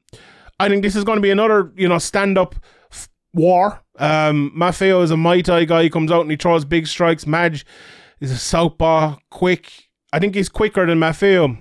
I 0.57 0.69
think 0.69 0.83
this 0.83 0.95
is 0.95 1.03
going 1.03 1.17
to 1.17 1.21
be 1.21 1.31
another, 1.31 1.69
you 1.75 1.89
know, 1.89 1.97
stand 1.97 2.37
up 2.37 2.55
f- 2.93 3.09
war. 3.33 3.81
Um, 3.97 4.53
Manfio 4.57 5.03
is 5.03 5.11
a 5.11 5.15
Muay 5.15 5.43
Thai 5.43 5.65
guy. 5.65 5.83
He 5.83 5.89
comes 5.89 6.13
out 6.13 6.21
and 6.21 6.31
he 6.31 6.37
throws 6.37 6.63
big 6.63 6.87
strikes. 6.87 7.27
Madge 7.27 7.65
He's 8.19 8.31
a 8.31 8.37
southpaw, 8.37 9.17
quick. 9.29 9.89
I 10.11 10.19
think 10.19 10.35
he's 10.35 10.49
quicker 10.49 10.85
than 10.85 10.99
Manfio. 10.99 11.57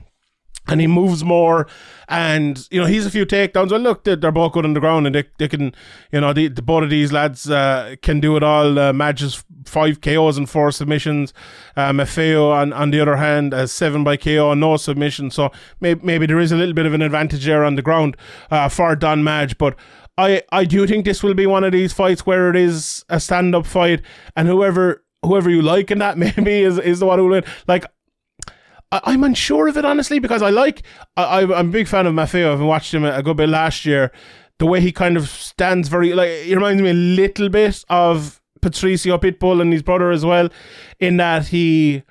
And 0.71 0.83
he 0.83 0.87
moves 0.87 1.25
more, 1.25 1.67
and 2.09 2.69
you 2.71 2.79
know 2.79 2.87
he's 2.87 3.07
a 3.07 3.11
few 3.11 3.25
takedowns. 3.25 3.71
Well, 3.71 3.81
look, 3.81 4.05
they're, 4.05 4.17
they're 4.17 4.31
both 4.31 4.53
good 4.53 4.67
on 4.67 4.75
the 4.75 4.81
ground, 4.81 5.07
and 5.07 5.15
they, 5.15 5.25
they 5.39 5.49
can, 5.49 5.75
you 6.13 6.21
know, 6.21 6.35
the, 6.35 6.49
the 6.49 6.61
both 6.61 6.83
of 6.83 6.91
these 6.91 7.11
lads 7.11 7.49
uh, 7.49 7.97
can 8.03 8.21
do 8.21 8.37
it 8.37 8.43
all. 8.43 8.79
Uh, 8.79 8.93
Madge's 8.93 9.43
five 9.65 10.03
KOs 10.03 10.37
and 10.37 10.51
four 10.51 10.71
submissions. 10.71 11.33
Uh, 11.75 11.93
Manfio, 11.93 12.53
on, 12.53 12.75
on 12.75 12.91
the 12.91 13.01
other 13.01 13.17
hand, 13.17 13.55
has 13.55 13.73
seven 13.73 14.05
by 14.05 14.19
KO 14.19 14.53
no 14.53 14.77
submission. 14.77 15.31
So 15.31 15.51
maybe, 15.81 16.01
maybe 16.05 16.27
there 16.27 16.39
is 16.39 16.53
a 16.53 16.57
little 16.57 16.75
bit 16.75 16.85
of 16.85 16.93
an 16.93 17.01
advantage 17.01 17.47
there 17.47 17.65
on 17.65 17.77
the 17.77 17.83
ground 17.83 18.17
uh, 18.51 18.69
for 18.69 18.95
Don 18.95 19.25
Madge. 19.25 19.57
But 19.57 19.75
I, 20.17 20.43
I 20.51 20.65
do 20.65 20.87
think 20.87 21.05
this 21.05 21.23
will 21.23 21.35
be 21.35 21.47
one 21.47 21.65
of 21.65 21.73
these 21.73 21.93
fights 21.93 22.27
where 22.27 22.51
it 22.51 22.57
is 22.57 23.05
a 23.09 23.21
stand 23.21 23.55
up 23.55 23.67
fight, 23.67 24.03
and 24.37 24.49
whoever 24.49 25.05
whoever 25.29 25.51
you 25.51 25.63
like 25.63 25.91
in 25.91 25.99
that 25.99 26.19
maybe 26.19 26.63
is, 26.63 26.79
is 26.79 27.01
the 27.01 27.07
one 27.07 27.19
who 27.19 27.25
will 27.25 27.31
win. 27.33 27.45
Like, 27.67 27.87
I, 28.91 29.13
am 29.13 29.25
unsure 29.25 29.69
of 29.69 29.77
it, 29.77 29.85
honestly, 29.85 30.19
because 30.19 30.43
I 30.43 30.51
like, 30.51 30.83
I, 31.17 31.43
I'm 31.43 31.51
a 31.51 31.65
big 31.65 31.89
fan 31.89 32.07
of 32.07 32.15
Manfio. 32.15 32.53
I've 32.53 32.61
watched 32.61 32.95
him 32.95 33.05
a 33.05 33.23
good 33.23 33.37
bit 33.37 33.49
last 33.49 33.85
year. 33.85 34.11
The 34.59 34.67
way 34.67 34.81
he 34.81 34.93
kind 34.93 35.17
of 35.17 35.29
stands 35.29 35.89
very, 35.89 36.15
like, 36.15 36.31
he 36.31 36.55
reminds 36.55 36.83
me 36.83 36.91
a 36.91 36.95
little 36.95 37.49
bit 37.49 37.85
of 37.91 38.41
Patricio 38.61 39.19
Pitbull 39.19 39.61
and 39.61 39.73
his 39.73 39.83
brother 39.83 40.11
as 40.11 40.25
well, 40.25 40.49
in 40.99 41.19
that 41.19 41.49
he, 41.49 42.03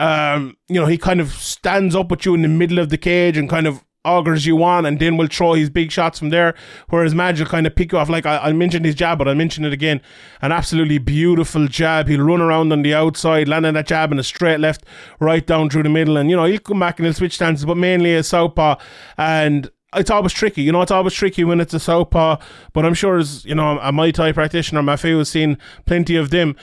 um, 0.00 0.56
you 0.68 0.80
know, 0.80 0.86
he 0.86 0.98
kind 0.98 1.20
of 1.20 1.32
stands 1.32 1.96
up 1.96 2.10
with 2.10 2.24
you 2.24 2.34
in 2.34 2.42
the 2.42 2.48
middle 2.48 2.78
of 2.78 2.90
the 2.90 2.98
cage 2.98 3.36
and 3.36 3.48
kind 3.48 3.66
of 3.66 3.82
augers 4.08 4.46
you 4.46 4.56
want, 4.56 4.86
and 4.86 4.98
then 4.98 5.16
will 5.16 5.28
throw 5.28 5.52
his 5.52 5.70
big 5.70 5.92
shots 5.92 6.18
from 6.18 6.30
there. 6.30 6.54
Whereas 6.88 7.14
will 7.14 7.46
kind 7.46 7.66
of 7.66 7.74
pick 7.74 7.92
you 7.92 7.98
off. 7.98 8.08
Like 8.08 8.26
I, 8.26 8.38
I 8.38 8.52
mentioned 8.52 8.84
his 8.84 8.94
jab, 8.94 9.18
but 9.18 9.28
I'll 9.28 9.34
mention 9.34 9.64
it 9.64 9.72
again. 9.72 10.00
An 10.40 10.52
absolutely 10.52 10.98
beautiful 10.98 11.68
jab. 11.68 12.08
He'll 12.08 12.24
run 12.24 12.40
around 12.40 12.72
on 12.72 12.82
the 12.82 12.94
outside, 12.94 13.48
landing 13.48 13.74
that 13.74 13.86
jab 13.86 14.12
in 14.12 14.18
a 14.18 14.22
straight 14.22 14.60
left, 14.60 14.84
right 15.20 15.46
down 15.46 15.70
through 15.70 15.84
the 15.84 15.88
middle. 15.88 16.16
And, 16.16 16.30
you 16.30 16.36
know, 16.36 16.44
he'll 16.44 16.58
come 16.58 16.80
back 16.80 16.98
and 16.98 17.06
he'll 17.06 17.14
switch 17.14 17.34
stances, 17.34 17.64
but 17.64 17.76
mainly 17.76 18.14
a 18.14 18.22
southpaw. 18.22 18.76
And 19.16 19.70
it's 19.96 20.10
always 20.10 20.32
tricky. 20.32 20.62
You 20.62 20.72
know, 20.72 20.82
it's 20.82 20.92
always 20.92 21.14
tricky 21.14 21.44
when 21.44 21.60
it's 21.60 21.74
a 21.74 21.80
southpaw. 21.80 22.36
But 22.72 22.84
I'm 22.84 22.94
sure, 22.94 23.18
as 23.18 23.44
you 23.44 23.54
know, 23.54 23.78
a 23.78 23.92
Muay 23.92 24.12
Thai 24.12 24.32
practitioner, 24.32 24.82
Manfio 24.82 25.18
has 25.18 25.28
seen 25.28 25.58
plenty 25.86 26.16
of 26.16 26.30
them 26.30 26.56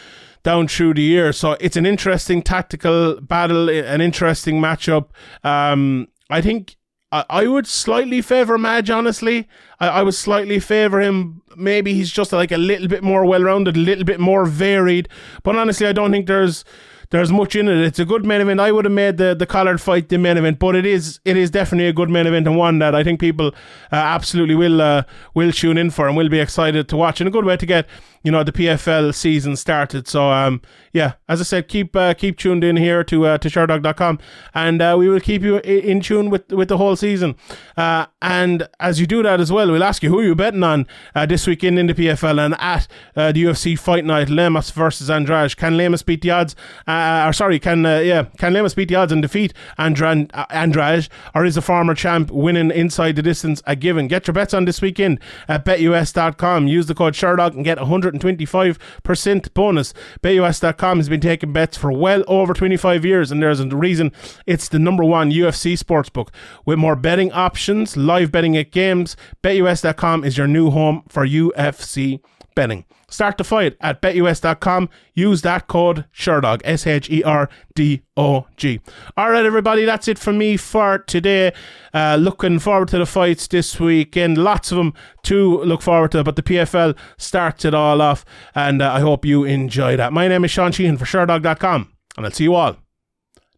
down 0.43 0.67
through 0.67 0.93
the 0.93 1.01
year. 1.01 1.33
So 1.33 1.53
it's 1.59 1.75
an 1.75 1.87
interesting 1.87 2.43
tactical 2.43 3.19
battle, 3.19 3.69
an 3.69 3.99
interesting 3.99 4.61
matchup. 4.61 5.09
Um, 5.43 6.07
I 6.29 6.41
think 6.41 6.77
I, 7.15 7.25
I 7.29 7.47
would 7.47 7.65
slightly 7.65 8.21
favour 8.21 8.57
Madge, 8.57 8.89
honestly. 8.89 9.47
I, 9.79 9.87
I 9.87 10.03
would 10.03 10.15
slightly 10.15 10.59
favour 10.59 10.99
him. 10.99 11.41
Maybe 11.55 11.93
he's 11.93 12.11
just 12.11 12.33
like 12.33 12.51
a 12.51 12.57
little 12.57 12.89
bit 12.89 13.03
more 13.03 13.25
well 13.25 13.41
rounded, 13.41 13.77
a 13.77 13.79
little 13.79 14.03
bit 14.03 14.19
more 14.19 14.45
varied. 14.45 15.07
But 15.43 15.55
honestly, 15.55 15.87
I 15.87 15.93
don't 15.93 16.11
think 16.11 16.27
there's 16.27 16.65
there's 17.11 17.31
much 17.31 17.55
in 17.55 17.69
it. 17.69 17.77
It's 17.77 17.99
a 17.99 18.05
good 18.05 18.25
main 18.25 18.41
event. 18.41 18.59
I 18.59 18.71
would 18.73 18.83
have 18.83 18.91
made 18.91 19.15
the 19.15 19.33
the 19.33 19.45
Collard 19.45 19.79
fight 19.79 20.09
the 20.09 20.17
main 20.17 20.37
event, 20.37 20.59
but 20.59 20.75
it 20.75 20.85
is 20.85 21.21
it 21.23 21.37
is 21.37 21.49
definitely 21.49 21.87
a 21.87 21.93
good 21.93 22.09
main 22.09 22.27
event 22.27 22.47
and 22.47 22.57
one 22.57 22.79
that 22.79 22.93
I 22.93 23.03
think 23.03 23.21
people 23.21 23.47
uh, 23.47 23.95
absolutely 23.95 24.55
will 24.55 24.81
uh, 24.81 25.03
will 25.33 25.53
tune 25.53 25.77
in 25.77 25.91
for 25.91 26.07
and 26.09 26.17
will 26.17 26.29
be 26.29 26.39
excited 26.39 26.89
to 26.89 26.97
watch. 26.97 27.21
And 27.21 27.29
a 27.29 27.31
good 27.31 27.45
way 27.45 27.55
to 27.55 27.65
get 27.65 27.87
you 28.25 28.31
know 28.31 28.43
the 28.43 28.51
PFL 28.51 29.13
season 29.13 29.55
started. 29.55 30.07
So 30.07 30.31
um 30.31 30.61
yeah, 30.91 31.13
as 31.29 31.39
I 31.39 31.43
said, 31.43 31.67
keep 31.67 31.95
uh, 31.95 32.15
keep 32.15 32.37
tuned 32.37 32.63
in 32.63 32.75
here 32.75 33.03
to 33.03 33.25
uh, 33.27 33.37
to 33.37 33.49
sherdog.com 33.49 34.17
and 34.53 34.81
uh, 34.81 34.95
we 34.97 35.07
will 35.07 35.19
keep 35.19 35.43
you 35.43 35.57
in 35.57 36.01
tune 36.01 36.31
with 36.31 36.51
with 36.51 36.69
the 36.69 36.77
whole 36.77 36.95
season. 36.95 37.35
Uh, 37.77 38.07
and 38.21 38.67
as 38.79 38.99
you 38.99 39.05
do 39.05 39.21
that 39.21 39.39
as 39.39 39.51
well, 39.51 39.71
we'll 39.71 39.83
ask 39.83 40.01
you 40.01 40.09
who 40.09 40.23
you 40.23 40.33
betting 40.33 40.63
on 40.63 40.87
uh, 41.13 41.25
this 41.25 41.45
weekend 41.45 41.77
in 41.77 41.85
the 41.85 41.93
PFL 41.93 42.43
and 42.43 42.55
at 42.59 42.87
uh, 43.15 43.31
the 43.31 43.43
UFC 43.43 43.77
Fight 43.77 44.05
Night, 44.05 44.29
Lemos 44.29 44.71
versus 44.71 45.09
Andrade. 45.09 45.55
Can 45.55 45.77
Lemos 45.77 46.01
beat 46.01 46.21
the 46.21 46.31
odds? 46.31 46.55
Uh, 46.87 47.25
or 47.27 47.33
sorry, 47.33 47.59
can 47.59 47.83
yeah, 47.83 48.23
can 48.37 48.53
Lemos 48.53 48.73
beat 48.73 48.87
the 48.87 48.95
odds 48.95 49.11
and 49.11 49.21
defeat 49.21 49.53
Andrade, 49.77 51.07
or 51.35 51.45
is 51.45 51.55
the 51.55 51.61
former 51.61 51.93
champ 51.93 52.31
winning 52.31 52.71
inside 52.71 53.15
the 53.17 53.21
distance 53.21 53.61
a 53.67 53.75
given? 53.75 54.07
Get 54.07 54.25
your 54.25 54.33
bets 54.33 54.53
on 54.53 54.65
this 54.65 54.81
weekend 54.81 55.19
at 55.47 55.63
betus.com. 55.63 56.67
Use 56.67 56.87
the 56.87 56.95
code 56.95 57.13
Sherdog 57.13 57.53
and 57.53 57.63
get 57.63 57.77
125% 58.19 59.53
bonus. 59.53 59.93
BetUS.com 60.21 60.97
has 60.97 61.09
been 61.09 61.21
taking 61.21 61.53
bets 61.53 61.77
for 61.77 61.91
well 61.91 62.23
over 62.27 62.53
25 62.53 63.05
years, 63.05 63.31
and 63.31 63.41
there's 63.41 63.59
a 63.59 63.67
reason 63.67 64.11
it's 64.45 64.69
the 64.69 64.79
number 64.79 65.03
one 65.03 65.31
UFC 65.31 65.77
sportsbook. 65.77 66.29
With 66.65 66.79
more 66.79 66.95
betting 66.95 67.31
options, 67.31 67.97
live 67.97 68.31
betting 68.31 68.57
at 68.57 68.71
games, 68.71 69.15
BetUS.com 69.43 70.23
is 70.23 70.37
your 70.37 70.47
new 70.47 70.71
home 70.71 71.03
for 71.07 71.25
UFC 71.25 72.21
betting. 72.55 72.85
Start 73.09 73.37
the 73.37 73.43
fight 73.43 73.77
at 73.81 74.01
betus.com. 74.01 74.89
Use 75.13 75.41
that 75.43 75.67
code 75.67 76.05
SHERDOG, 76.13 76.61
S 76.63 76.87
H 76.87 77.09
E 77.09 77.23
R 77.23 77.49
D 77.75 78.01
O 78.17 78.47
G. 78.57 78.81
All 79.15 79.29
right, 79.29 79.45
everybody, 79.45 79.85
that's 79.85 80.07
it 80.07 80.17
for 80.17 80.33
me 80.33 80.57
for 80.57 80.99
today. 80.99 81.53
Uh, 81.93 82.17
looking 82.19 82.57
forward 82.59 82.87
to 82.89 82.97
the 82.97 83.05
fights 83.05 83.47
this 83.47 83.79
weekend. 83.79 84.37
Lots 84.37 84.71
of 84.71 84.77
them 84.77 84.93
to 85.23 85.61
look 85.63 85.81
forward 85.81 86.11
to, 86.11 86.23
but 86.23 86.35
the 86.35 86.43
PFL 86.43 86.97
starts 87.17 87.65
it 87.65 87.73
all 87.73 88.01
off, 88.01 88.25
and 88.55 88.81
uh, 88.81 88.91
I 88.91 89.01
hope 89.01 89.25
you 89.25 89.43
enjoy 89.43 89.95
that. 89.97 90.13
My 90.13 90.27
name 90.27 90.43
is 90.45 90.51
Sean 90.51 90.71
Sheehan 90.71 90.97
for 90.97 91.05
Sherdog.com, 91.05 91.91
and 92.17 92.25
I'll 92.25 92.31
see 92.31 92.45
you 92.45 92.55
all 92.55 92.77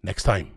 next 0.03 0.23
time. 0.23 0.56